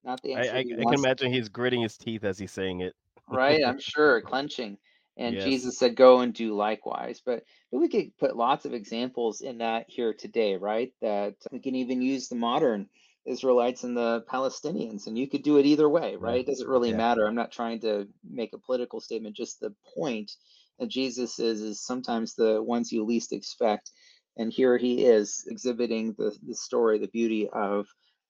not 0.04 0.22
the 0.22 0.34
I, 0.34 0.38
answer 0.38 0.56
I, 0.56 0.58
I 0.58 0.62
he 0.62 0.70
can 0.74 0.94
imagine 0.94 1.32
he's 1.32 1.48
gritting 1.48 1.82
his 1.82 1.96
teeth 1.96 2.24
as 2.24 2.38
he's 2.38 2.52
saying 2.52 2.80
it. 2.80 2.94
right? 3.28 3.62
I'm 3.64 3.78
sure, 3.80 4.20
clenching. 4.20 4.78
And 5.16 5.34
Yes. 5.34 5.44
Jesus 5.44 5.78
said, 5.78 5.96
Go 5.96 6.20
and 6.20 6.32
do 6.32 6.54
likewise. 6.54 7.20
But, 7.24 7.44
but 7.70 7.78
we 7.78 7.88
could 7.88 8.16
put 8.18 8.36
lots 8.36 8.64
of 8.64 8.74
examples 8.74 9.40
in 9.42 9.58
that 9.58 9.86
here 9.88 10.14
today, 10.14 10.56
right? 10.56 10.92
That 11.02 11.34
we 11.52 11.60
can 11.60 11.74
even 11.74 12.00
use 12.02 12.28
the 12.28 12.36
modern 12.36 12.88
Israelites 13.26 13.84
and 13.84 13.96
the 13.96 14.24
Palestinians, 14.32 15.06
and 15.06 15.18
you 15.18 15.28
could 15.28 15.42
do 15.42 15.58
it 15.58 15.66
either 15.66 15.88
way, 15.88 16.16
right? 16.16 16.36
Yeah. 16.36 16.40
It 16.40 16.46
doesn't 16.46 16.68
really 16.68 16.90
Yeah. 16.90 16.96
matter. 16.96 17.26
I'm 17.26 17.34
not 17.34 17.52
trying 17.52 17.80
to 17.80 18.08
make 18.24 18.52
a 18.54 18.58
political 18.58 19.00
statement, 19.00 19.36
just 19.36 19.60
the 19.60 19.74
point 19.96 20.32
that 20.78 20.88
Jesus 20.88 21.38
is 21.38 21.60
is 21.60 21.84
sometimes 21.84 22.34
the 22.34 22.62
ones 22.62 22.90
you 22.90 23.04
least 23.04 23.32
expect. 23.32 23.90
And 24.38 24.50
here 24.50 24.78
he 24.78 25.04
is 25.04 25.44
exhibiting 25.48 26.14
the, 26.16 26.34
the 26.46 26.54
story, 26.54 26.98
the 26.98 27.08
beauty 27.08 27.48
of 27.52 27.86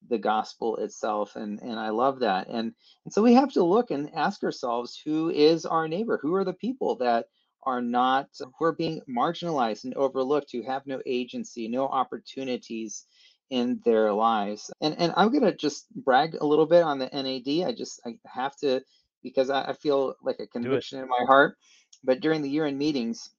the 0.09 0.19
gospel 0.19 0.77
itself. 0.77 1.37
And, 1.37 1.61
and 1.61 1.79
I 1.79 1.91
love 1.91 2.21
that. 2.21 2.49
And 2.49 2.75
and 3.05 3.13
so 3.13 3.23
we 3.23 3.35
have 3.35 3.53
to 3.53 3.63
look 3.63 3.91
and 3.91 4.11
ask 4.15 4.43
ourselves 4.43 5.01
who 5.05 5.31
is 5.31 5.67
our 5.67 5.89
neighbor? 5.89 6.19
Who 6.23 6.35
are 6.35 6.45
the 6.45 6.53
people 6.53 6.97
that 6.97 7.27
are 7.65 7.83
not, 7.83 8.29
who 8.59 8.65
are 8.65 8.73
being 8.73 9.03
marginalized 9.09 9.85
and 9.85 9.95
overlooked, 9.95 10.51
who 10.53 10.63
have 10.63 10.87
no 10.87 11.01
agency, 11.05 11.69
no 11.69 11.87
opportunities 11.87 13.05
in 13.51 13.81
their 13.85 14.13
lives? 14.13 14.71
And, 14.81 14.97
and 14.99 15.13
I'm 15.17 15.31
going 15.31 15.45
to 15.45 15.55
just 15.55 15.87
brag 15.95 16.37
a 16.41 16.47
little 16.47 16.67
bit 16.67 16.83
on 16.83 16.99
the 16.99 17.11
NAD. 17.13 17.69
I 17.69 17.73
just, 17.73 18.01
I 18.07 18.17
have 18.27 18.57
to, 18.59 18.83
because 19.23 19.51
I, 19.51 19.65
I 19.65 19.73
feel 19.75 20.15
like 20.23 20.41
a 20.41 20.47
conviction 20.47 21.01
in 21.01 21.09
my 21.09 21.25
heart. 21.27 21.57
But 22.03 22.21
during 22.21 22.41
the 22.41 22.49
year 22.49 22.67
in 22.67 22.79
meetings, 22.79 23.31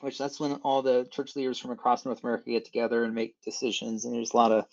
which 0.00 0.18
that's 0.18 0.40
when 0.40 0.54
all 0.56 0.82
the 0.82 1.06
church 1.10 1.36
leaders 1.36 1.58
from 1.58 1.70
across 1.70 2.04
North 2.04 2.22
America 2.22 2.50
get 2.50 2.64
together 2.64 3.04
and 3.04 3.14
make 3.14 3.34
decisions, 3.44 4.04
and 4.04 4.14
there's 4.14 4.32
a 4.32 4.36
lot 4.36 4.52
of 4.52 4.64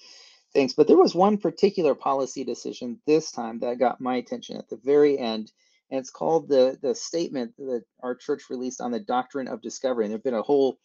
things. 0.53 0.73
But 0.73 0.87
there 0.87 0.97
was 0.97 1.15
one 1.15 1.37
particular 1.37 1.95
policy 1.95 2.43
decision 2.43 2.99
this 3.07 3.31
time 3.31 3.59
that 3.59 3.79
got 3.79 4.01
my 4.01 4.15
attention 4.17 4.57
at 4.57 4.69
the 4.69 4.77
very 4.77 5.17
end, 5.17 5.51
and 5.91 5.99
it's 5.99 6.09
called 6.11 6.47
the 6.49 6.77
the 6.81 6.95
statement 6.95 7.55
that 7.57 7.83
our 8.01 8.15
church 8.15 8.43
released 8.49 8.81
on 8.81 8.91
the 8.91 8.99
doctrine 8.99 9.47
of 9.47 9.61
discovery. 9.61 10.05
And 10.05 10.11
there've 10.11 10.23
been 10.23 10.33
a 10.33 10.41
whole 10.41 10.79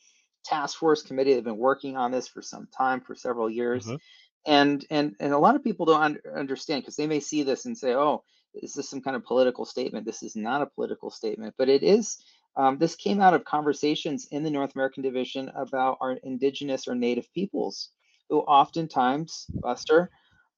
task 0.45 0.79
force 0.79 1.03
committee 1.03 1.31
that 1.33 1.39
have 1.39 1.45
been 1.45 1.57
working 1.59 1.97
on 1.97 2.11
this 2.13 2.29
for 2.29 2.43
some 2.43 2.69
time, 2.77 3.01
for 3.01 3.15
several 3.15 3.51
years. 3.51 3.87
Mhm. 3.87 3.99
And 4.47 4.85
and 4.91 5.17
and 5.21 5.33
a 5.33 5.39
lot 5.39 5.57
of 5.57 5.65
people 5.65 5.87
don't 5.87 6.03
un- 6.03 6.21
understand 6.37 6.83
because 6.83 6.97
they 6.97 7.07
may 7.07 7.21
see 7.21 7.43
this 7.43 7.67
and 7.67 7.77
say, 7.77 7.95
"Oh, 7.95 8.25
is 8.55 8.75
this 8.75 8.89
some 8.89 9.03
kind 9.03 9.17
of 9.17 9.25
political 9.25 9.65
statement?" 9.65 10.07
This 10.07 10.23
is 10.23 10.37
not 10.37 10.63
a 10.63 10.67
political 10.67 11.11
statement, 11.11 11.55
but 11.59 11.69
it 11.69 11.83
is. 11.83 12.19
Um, 12.57 12.79
this 12.79 12.97
came 12.97 13.21
out 13.21 13.35
of 13.35 13.45
conversations 13.45 14.27
in 14.31 14.43
the 14.43 14.51
North 14.51 14.75
American 14.75 15.03
Division 15.03 15.51
about 15.51 15.99
our 16.01 16.13
indigenous 16.13 16.89
or 16.89 16.95
native 16.95 17.31
peoples 17.33 17.91
who 18.29 18.41
oftentimes, 18.41 19.47
Buster, 19.63 20.11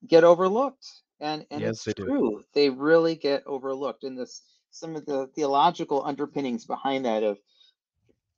get 0.06 0.24
overlooked. 0.24 0.86
And 1.20 1.46
and 1.50 1.64
Yes, 1.64 1.74
it's 1.74 1.84
they 1.84 1.92
do. 1.92 2.08
true. 2.08 2.42
They 2.54 2.70
really 2.70 3.14
get 3.16 3.46
overlooked. 3.46 4.04
And 4.04 4.18
this 4.18 4.42
some 4.70 4.96
of 4.96 5.06
the 5.06 5.28
theological 5.34 6.04
underpinnings 6.04 6.66
behind 6.66 7.04
that 7.04 7.22
of 7.22 7.38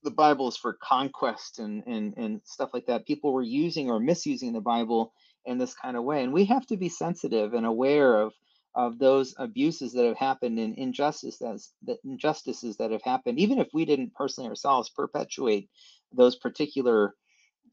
the 0.02 0.10
Bible 0.10 0.48
is 0.48 0.56
for 0.56 0.74
conquest 0.74 1.58
and 1.58 1.82
and 1.86 2.14
and 2.16 2.40
stuff 2.44 2.70
like 2.74 2.86
that. 2.86 3.06
People 3.06 3.32
were 3.32 3.42
using 3.42 3.90
or 3.90 4.00
misusing 4.00 4.52
the 4.52 4.60
Bible 4.60 5.12
in 5.44 5.58
this 5.58 5.74
kind 5.74 5.96
of 5.96 6.04
way. 6.04 6.22
And 6.22 6.32
we 6.32 6.44
have 6.46 6.66
to 6.68 6.76
be 6.76 6.88
sensitive 6.88 7.54
and 7.54 7.66
aware 7.66 8.20
of 8.20 8.34
of 8.74 8.98
those 8.98 9.34
abuses 9.38 9.92
that 9.92 10.06
have 10.06 10.16
happened 10.16 10.58
and 10.58 10.76
injustice 10.78 11.38
that's 11.38 11.74
the 11.82 11.98
injustices 12.04 12.76
that 12.78 12.90
have 12.90 13.02
happened, 13.02 13.38
even 13.38 13.58
if 13.58 13.68
we 13.74 13.84
didn't 13.84 14.14
personally 14.14 14.48
ourselves 14.48 14.90
perpetuate 14.90 15.70
those 16.12 16.36
particular 16.36 17.14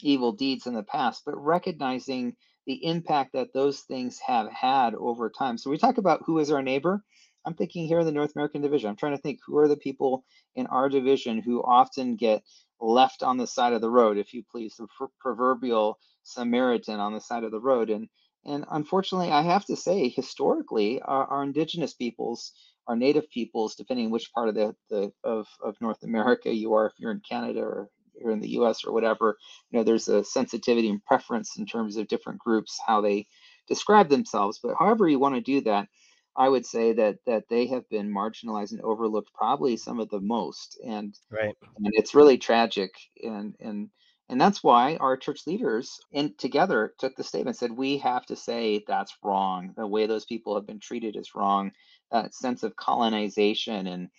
evil 0.02 0.32
deeds 0.34 0.68
in 0.68 0.74
the 0.74 0.84
past, 0.84 1.24
but 1.26 1.36
recognizing 1.38 2.36
the 2.66 2.86
impact 2.86 3.34
that 3.34 3.54
those 3.54 3.82
things 3.82 4.20
have 4.26 4.52
had 4.52 4.96
over 4.96 5.30
time. 5.30 5.58
So 5.58 5.70
we 5.70 5.78
talk 5.78 5.98
about 5.98 6.24
who 6.26 6.40
is 6.40 6.52
our 6.52 6.62
neighbor. 6.62 7.04
I'm 7.46 7.56
thinking 7.56 7.88
here 7.88 8.00
in 8.00 8.06
the 8.06 8.12
North 8.12 8.34
American 8.36 8.62
division. 8.62 8.90
I'm 8.90 8.96
trying 8.96 9.16
to 9.16 9.22
think 9.22 9.40
who 9.46 9.58
are 9.58 9.68
the 9.68 9.78
people 9.78 10.24
in 10.56 10.68
our 10.68 10.90
division 10.90 11.42
who 11.42 11.64
often 11.64 12.16
get 12.16 12.44
left 12.82 13.24
on 13.24 13.38
the 13.38 13.48
side 13.48 13.74
of 13.74 13.82
the 13.82 13.90
road, 13.90 14.18
if 14.18 14.34
you 14.34 14.44
please, 14.52 14.76
the 14.78 14.88
pr- 14.98 15.06
proverbial 15.20 15.98
Samaritan 16.24 17.00
on 17.00 17.14
the 17.14 17.22
side 17.22 17.44
of 17.44 17.52
the 17.52 17.60
road. 17.60 17.90
And 17.90 18.08
and 18.46 18.66
unfortunately, 18.72 19.32
I 19.32 19.42
have 19.42 19.66
to 19.66 19.76
say, 19.76 20.10
historically, 20.10 21.02
our, 21.02 21.26
our 21.26 21.44
indigenous 21.44 21.94
peoples, 21.94 22.54
our 22.88 22.96
native 22.96 23.30
peoples, 23.30 23.76
depending 23.76 24.12
which 24.12 24.32
part 24.34 24.50
of 24.50 24.56
the, 24.56 24.76
the 24.90 25.12
of, 25.24 25.48
of 25.64 25.76
North 25.82 26.04
America 26.04 26.54
you 26.54 26.74
are, 26.74 26.88
if 26.88 26.94
you're 27.00 27.12
in 27.12 27.22
Canada 27.28 27.62
or 27.62 27.90
you're 28.20 28.32
in 28.32 28.40
the 28.42 28.52
US 28.60 28.84
or 28.86 28.94
whatever, 28.94 29.38
you 29.72 29.78
know, 29.80 29.84
there's 29.84 30.08
a 30.08 30.24
sensitivity 30.24 30.90
and 30.90 31.04
preference 31.06 31.58
in 31.58 31.66
terms 31.66 31.98
of 31.98 32.08
different 32.08 32.40
groups, 32.40 32.80
how 32.86 33.02
they 33.02 33.28
describe 33.68 34.10
themselves. 34.10 34.60
But 34.62 34.76
however 34.80 35.08
you 35.08 35.20
want 35.20 35.36
to 35.36 35.42
do 35.42 35.62
that, 35.62 35.88
I 36.36 36.50
would 36.50 36.66
say 36.66 36.94
that 36.94 37.20
that 37.26 37.50
they 37.50 37.68
have 37.68 37.90
been 37.90 38.14
marginalized 38.14 38.72
and 38.72 38.82
overlooked 38.82 39.34
probably 39.34 39.78
some 39.78 40.00
of 40.00 40.10
the 40.10 40.22
most. 40.22 40.80
And 40.86 41.16
Right. 41.32 41.56
and 41.78 41.94
it's 41.96 42.16
really 42.16 42.38
tragic 42.38 42.92
and 43.24 43.56
and 43.60 43.90
and 44.30 44.40
that's 44.40 44.64
why 44.64 44.96
our 44.98 45.18
church 45.18 45.48
leaders 45.48 46.00
in 46.12 46.36
together 46.38 46.94
took 47.00 47.16
the 47.16 47.24
statement 47.24 47.58
said 47.58 47.72
we 47.72 47.98
have 47.98 48.26
to 48.28 48.36
say 48.36 48.84
that's 48.88 49.18
wrong 49.24 49.74
the 49.78 49.88
way 49.88 50.06
those 50.06 50.26
people 50.26 50.56
have 50.56 50.68
been 50.68 50.80
treated 50.80 51.16
is 51.16 51.36
wrong 51.36 51.72
that 52.12 52.34
sense 52.34 52.64
of 52.64 52.76
colonization 52.76 53.88
and 53.88 54.10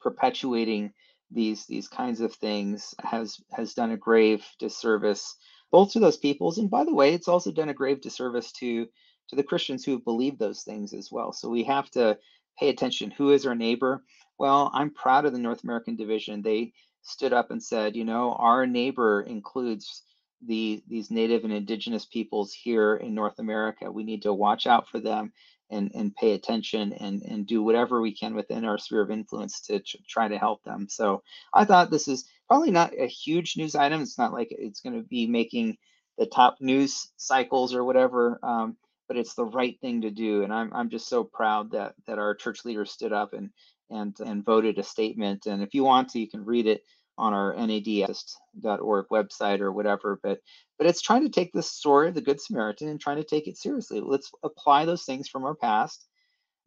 perpetuating 0.00 0.92
these 1.30 1.66
these 1.66 1.88
kinds 1.88 2.20
of 2.20 2.34
things 2.34 2.94
has 3.02 3.38
has 3.52 3.74
done 3.74 3.90
a 3.90 3.96
grave 3.96 4.44
disservice 4.58 5.36
both 5.70 5.92
to 5.92 6.00
those 6.00 6.16
peoples 6.16 6.58
and 6.58 6.70
by 6.70 6.84
the 6.84 6.94
way 6.94 7.12
it's 7.12 7.28
also 7.28 7.52
done 7.52 7.68
a 7.68 7.74
grave 7.74 8.00
disservice 8.00 8.52
to 8.52 8.86
to 9.28 9.36
the 9.36 9.42
christians 9.42 9.84
who 9.84 9.92
have 9.92 10.04
believed 10.04 10.38
those 10.38 10.62
things 10.62 10.94
as 10.94 11.10
well. 11.12 11.32
So 11.32 11.50
we 11.50 11.64
have 11.64 11.90
to 11.90 12.18
pay 12.58 12.70
attention. 12.70 13.10
Who 13.10 13.30
is 13.30 13.46
our 13.46 13.54
neighbor? 13.54 14.02
Well 14.38 14.70
i'm 14.74 14.92
proud 14.92 15.24
of 15.26 15.32
the 15.32 15.38
north 15.38 15.64
american 15.64 15.96
division. 15.96 16.42
They 16.42 16.72
stood 17.02 17.32
up 17.32 17.50
and 17.50 17.62
said 17.62 17.96
you 17.96 18.04
know 18.04 18.32
our 18.34 18.66
neighbor 18.66 19.22
includes 19.22 20.02
the 20.46 20.82
these 20.88 21.10
native 21.10 21.44
and 21.44 21.52
indigenous 21.52 22.06
peoples 22.06 22.52
here 22.52 22.96
in 22.96 23.14
north 23.14 23.38
america. 23.38 23.90
We 23.90 24.04
need 24.04 24.22
to 24.22 24.32
watch 24.32 24.66
out 24.66 24.88
for 24.88 25.00
them 25.00 25.32
and 25.70 25.90
and 25.94 26.14
pay 26.16 26.32
attention 26.32 26.92
and 26.94 27.22
and 27.22 27.46
do 27.46 27.62
whatever 27.62 28.00
we 28.00 28.14
can 28.14 28.34
within 28.34 28.64
our 28.64 28.78
sphere 28.78 29.02
of 29.02 29.10
influence 29.10 29.60
to 29.62 29.80
tr- 29.80 29.96
try 30.08 30.28
to 30.28 30.38
help 30.38 30.62
them. 30.64 30.88
So 30.88 31.22
i 31.54 31.64
thought 31.64 31.90
this 31.90 32.08
is 32.08 32.24
probably 32.48 32.70
not 32.70 32.92
a 32.98 33.06
huge 33.06 33.56
news 33.56 33.74
item. 33.74 34.02
It's 34.02 34.18
not 34.18 34.32
like 34.32 34.48
it's 34.50 34.80
going 34.80 34.96
to 34.96 35.06
be 35.06 35.26
making 35.26 35.76
the 36.18 36.26
top 36.26 36.56
news 36.60 37.12
cycles 37.16 37.74
or 37.74 37.84
whatever 37.84 38.40
um, 38.42 38.76
but 39.06 39.16
it's 39.16 39.34
the 39.34 39.44
right 39.44 39.80
thing 39.80 40.02
to 40.02 40.10
do 40.10 40.42
and 40.42 40.52
i'm 40.52 40.72
i'm 40.74 40.90
just 40.90 41.08
so 41.08 41.22
proud 41.22 41.70
that 41.70 41.94
that 42.06 42.18
our 42.18 42.34
church 42.34 42.64
leaders 42.64 42.90
stood 42.90 43.12
up 43.12 43.32
and 43.34 43.50
and 43.90 44.16
and 44.20 44.44
voted 44.44 44.78
a 44.78 44.82
statement. 44.82 45.46
And 45.46 45.62
if 45.62 45.74
you 45.74 45.84
want 45.84 46.10
to 46.10 46.20
you 46.20 46.28
can 46.28 46.44
read 46.44 46.66
it 46.66 46.82
on 47.18 47.34
our 47.34 47.54
nads.org 47.54 49.06
website 49.10 49.60
or 49.60 49.72
whatever 49.72 50.18
but 50.22 50.38
but 50.78 50.86
it's 50.86 51.02
trying 51.02 51.24
to 51.24 51.28
take 51.28 51.52
this 51.52 51.70
story 51.70 52.08
of 52.08 52.14
the 52.14 52.20
good 52.20 52.40
samaritan 52.40 52.88
and 52.88 53.00
trying 53.00 53.16
to 53.16 53.24
take 53.24 53.48
it 53.48 53.58
seriously. 53.58 54.00
Let's 54.00 54.30
apply 54.44 54.84
those 54.84 55.04
things 55.04 55.28
from 55.28 55.44
our 55.44 55.56
past 55.56 56.06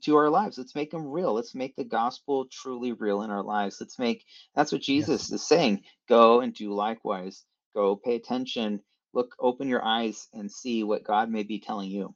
to 0.03 0.17
our 0.17 0.29
lives. 0.29 0.57
Let's 0.57 0.75
make 0.75 0.91
them 0.91 1.07
real. 1.07 1.33
Let's 1.33 1.55
make 1.55 1.75
the 1.75 1.85
gospel 1.85 2.47
truly 2.51 2.91
real 2.91 3.21
in 3.21 3.31
our 3.31 3.43
lives. 3.43 3.77
Let's 3.79 3.97
make 3.97 4.25
that's 4.53 4.71
what 4.71 4.81
jesus 4.81 5.31
is 5.31 5.47
saying 5.47 5.83
go 6.09 6.41
and 6.41 6.53
do 6.53 6.73
likewise. 6.73 7.45
Go 7.73 7.95
pay 7.95 8.15
attention. 8.15 8.81
Look 9.13 9.35
open 9.39 9.69
your 9.69 9.83
eyes 9.83 10.27
and 10.33 10.51
see 10.51 10.83
what 10.83 11.05
god 11.05 11.29
may 11.29 11.43
be 11.43 11.59
telling 11.59 11.89
you. 11.89 12.13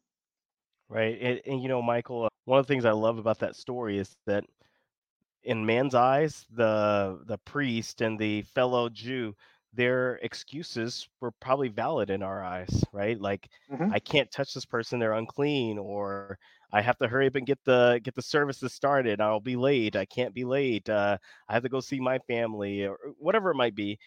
Right. 0.89 1.17
And, 1.19 1.41
and 1.45 1.61
you 1.63 1.67
know, 1.67 1.81
Michael, 1.81 2.25
uh, 2.25 2.29
one 2.43 2.59
of 2.59 2.67
the 2.67 2.73
things 2.73 2.85
I 2.85 2.91
love 2.91 3.17
about 3.17 3.39
that 3.39 3.55
story 3.55 3.97
is 3.97 4.15
that 4.27 4.43
in 5.45 5.65
man's 5.65 5.95
eyes, 5.95 6.45
the 6.51 7.21
the 7.25 7.37
priest 7.39 8.01
and 8.01 8.19
the 8.19 8.43
fellow 8.43 8.89
Jew, 8.89 9.35
their 9.73 10.15
excuses 10.17 11.09
were 11.21 11.31
probably 11.31 11.69
valid 11.69 12.09
in 12.09 12.23
our 12.23 12.43
eyes, 12.43 12.83
right? 12.93 13.19
Like 13.19 13.49
Mhm. 13.67 13.91
I 13.91 13.99
can't 13.99 14.31
touch 14.31 14.53
this 14.53 14.65
person, 14.65 14.99
they're 14.99 15.13
unclean, 15.13 15.77
or 15.79 16.39
I 16.73 16.81
have 16.81 16.97
to 16.99 17.07
hurry 17.07 17.27
up 17.27 17.35
and 17.35 17.45
get 17.47 17.63
the 17.65 17.99
get 18.03 18.15
the 18.15 18.21
services 18.23 18.73
started. 18.73 19.21
I'll 19.21 19.39
be 19.41 19.55
late. 19.57 19.95
I 19.95 20.05
can't 20.05 20.33
be 20.33 20.45
late. 20.45 20.89
Uh, 20.89 21.17
I 21.49 21.53
have 21.53 21.63
to 21.63 21.69
go 21.69 21.79
see 21.81 21.99
my 21.99 22.19
family, 22.19 22.85
or 22.85 22.97
whatever 23.17 23.51
it 23.51 23.55
might 23.55 23.75
be. 23.75 23.99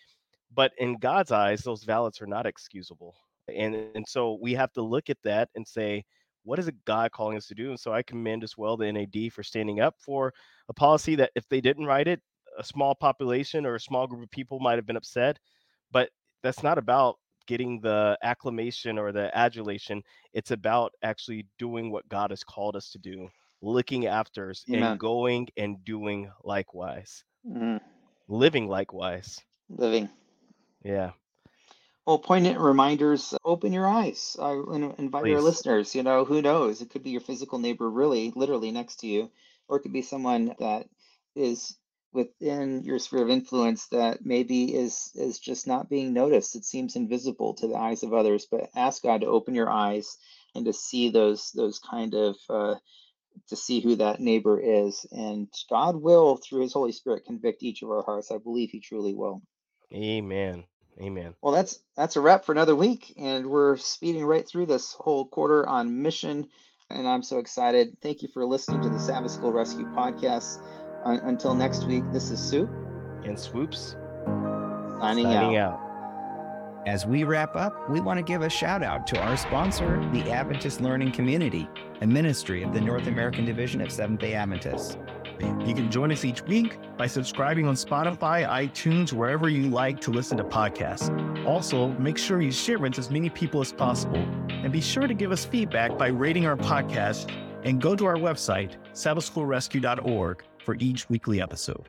But 0.50 0.72
in 0.78 0.96
God's 0.98 1.32
eyes, 1.32 1.62
those 1.62 1.84
valids 1.84 2.20
are 2.22 2.26
not 2.26 2.46
excusable. 2.46 3.16
And 3.48 3.74
and 3.96 4.06
so 4.08 4.34
we 4.40 4.52
have 4.54 4.72
to 4.74 4.82
look 4.82 5.10
at 5.10 5.22
that 5.22 5.50
and 5.54 5.66
say, 5.66 6.04
what 6.44 6.58
is 6.58 6.68
it 6.68 6.84
God 6.84 7.12
calling 7.12 7.36
us 7.36 7.46
to 7.48 7.54
do? 7.54 7.70
And 7.70 7.78
so 7.78 7.92
I 7.92 8.02
commend 8.02 8.44
as 8.44 8.56
well 8.56 8.76
the 8.76 8.90
NAD 8.90 9.32
for 9.32 9.42
standing 9.42 9.80
up 9.80 9.96
for 9.98 10.32
a 10.68 10.72
policy 10.72 11.14
that 11.16 11.30
if 11.34 11.48
they 11.48 11.60
didn't 11.60 11.86
write 11.86 12.08
it, 12.08 12.20
a 12.58 12.64
small 12.64 12.94
population 12.94 13.66
or 13.66 13.74
a 13.74 13.80
small 13.80 14.06
group 14.06 14.22
of 14.22 14.30
people 14.30 14.58
might 14.60 14.76
have 14.76 14.86
been 14.86 14.96
upset. 14.96 15.38
But 15.90 16.10
that's 16.42 16.62
not 16.62 16.78
about 16.78 17.16
getting 17.46 17.80
the 17.80 18.18
acclamation 18.22 18.98
or 18.98 19.12
the 19.12 19.36
adulation. 19.36 20.02
It's 20.32 20.50
about 20.50 20.92
actually 21.02 21.46
doing 21.58 21.90
what 21.90 22.08
God 22.08 22.30
has 22.30 22.44
called 22.44 22.76
us 22.76 22.90
to 22.90 22.98
do, 22.98 23.28
looking 23.62 24.06
after 24.06 24.50
us 24.50 24.64
Amen. 24.68 24.92
and 24.92 25.00
going 25.00 25.48
and 25.56 25.84
doing 25.84 26.30
likewise, 26.44 27.24
Mhm. 27.46 27.80
living 28.28 28.68
likewise. 28.68 29.38
living 29.70 30.08
Yeah. 30.82 31.12
Well, 32.08 32.18
poignant 32.18 32.58
reminders. 32.58 33.34
Open 33.44 33.70
your 33.70 33.86
eyes. 33.86 34.34
I 34.40 34.52
invite 34.52 35.26
your 35.26 35.42
listeners. 35.42 35.94
You 35.94 36.02
know, 36.02 36.24
who 36.24 36.40
knows? 36.40 36.80
It 36.80 36.88
could 36.88 37.02
be 37.02 37.10
your 37.10 37.20
physical 37.20 37.58
neighbor, 37.58 37.90
really, 37.90 38.32
literally 38.34 38.70
next 38.70 39.00
to 39.00 39.06
you, 39.06 39.30
or 39.68 39.76
it 39.76 39.80
could 39.80 39.92
be 39.92 40.00
someone 40.00 40.54
that 40.58 40.86
is 41.36 41.76
within 42.14 42.82
your 42.82 42.98
sphere 42.98 43.24
of 43.24 43.28
influence 43.28 43.88
that 43.88 44.24
maybe 44.24 44.74
is 44.74 45.12
is 45.16 45.38
just 45.38 45.66
not 45.66 45.90
being 45.90 46.14
noticed. 46.14 46.56
It 46.56 46.64
seems 46.64 46.96
invisible 46.96 47.52
to 47.56 47.68
the 47.68 47.76
eyes 47.76 48.02
of 48.02 48.14
others. 48.14 48.46
But 48.50 48.70
ask 48.74 49.02
God 49.02 49.20
to 49.20 49.26
open 49.26 49.54
your 49.54 49.68
eyes 49.68 50.16
and 50.54 50.64
to 50.64 50.72
see 50.72 51.10
those 51.10 51.50
those 51.50 51.78
kind 51.78 52.14
of 52.14 52.36
uh, 52.48 52.76
to 53.48 53.56
see 53.56 53.80
who 53.80 53.96
that 53.96 54.18
neighbor 54.18 54.58
is, 54.58 55.04
and 55.12 55.46
God 55.68 55.94
will, 55.94 56.38
through 56.38 56.62
His 56.62 56.72
Holy 56.72 56.92
Spirit, 56.92 57.26
convict 57.26 57.62
each 57.62 57.82
of 57.82 57.90
our 57.90 58.02
hearts. 58.02 58.30
I 58.30 58.38
believe 58.38 58.70
He 58.70 58.80
truly 58.80 59.12
will. 59.12 59.42
Amen. 59.92 60.64
Amen. 61.00 61.34
Well, 61.42 61.52
that's 61.52 61.80
that's 61.96 62.16
a 62.16 62.20
wrap 62.20 62.44
for 62.44 62.52
another 62.52 62.74
week, 62.74 63.14
and 63.16 63.46
we're 63.46 63.76
speeding 63.76 64.24
right 64.24 64.46
through 64.46 64.66
this 64.66 64.92
whole 64.92 65.26
quarter 65.26 65.66
on 65.68 66.02
mission, 66.02 66.48
and 66.90 67.06
I'm 67.06 67.22
so 67.22 67.38
excited. 67.38 67.96
Thank 68.02 68.22
you 68.22 68.28
for 68.28 68.44
listening 68.44 68.82
to 68.82 68.88
the 68.88 68.98
Sabbath 68.98 69.30
School 69.30 69.52
Rescue 69.52 69.86
podcast. 69.86 70.60
Uh, 71.04 71.18
until 71.22 71.54
next 71.54 71.84
week, 71.84 72.02
this 72.12 72.30
is 72.30 72.40
Sue 72.40 72.68
And 73.24 73.38
swoops 73.38 73.94
signing, 75.00 75.24
signing 75.24 75.56
out. 75.56 75.78
out. 75.78 75.88
As 76.86 77.06
we 77.06 77.22
wrap 77.22 77.54
up, 77.54 77.88
we 77.90 78.00
want 78.00 78.18
to 78.18 78.22
give 78.24 78.42
a 78.42 78.48
shout 78.48 78.82
out 78.82 79.06
to 79.08 79.20
our 79.20 79.36
sponsor, 79.36 80.00
the 80.12 80.30
Adventist 80.30 80.80
Learning 80.80 81.12
Community, 81.12 81.68
a 82.00 82.06
ministry 82.06 82.62
of 82.62 82.72
the 82.72 82.80
North 82.80 83.06
American 83.06 83.44
Division 83.44 83.80
of 83.80 83.92
Seventh 83.92 84.20
day 84.20 84.34
Adventists. 84.34 84.96
You 85.44 85.74
can 85.74 85.90
join 85.90 86.12
us 86.12 86.24
each 86.24 86.42
week 86.42 86.78
by 86.96 87.06
subscribing 87.06 87.66
on 87.66 87.74
Spotify, 87.74 88.48
iTunes, 88.48 89.12
wherever 89.12 89.48
you 89.48 89.68
like 89.68 90.00
to 90.02 90.10
listen 90.10 90.36
to 90.38 90.44
podcasts. 90.44 91.08
Also, 91.46 91.88
make 91.92 92.18
sure 92.18 92.40
you 92.40 92.52
share 92.52 92.78
with 92.78 92.98
as 92.98 93.10
many 93.10 93.30
people 93.30 93.60
as 93.60 93.72
possible. 93.72 94.18
And 94.48 94.72
be 94.72 94.80
sure 94.80 95.06
to 95.06 95.14
give 95.14 95.32
us 95.32 95.44
feedback 95.44 95.96
by 95.98 96.08
rating 96.08 96.46
our 96.46 96.56
podcast 96.56 97.30
and 97.64 97.80
go 97.80 97.94
to 97.96 98.06
our 98.06 98.16
website, 98.16 98.76
sabbathschoolrescue.org, 98.92 100.42
for 100.64 100.76
each 100.80 101.08
weekly 101.08 101.40
episode. 101.40 101.88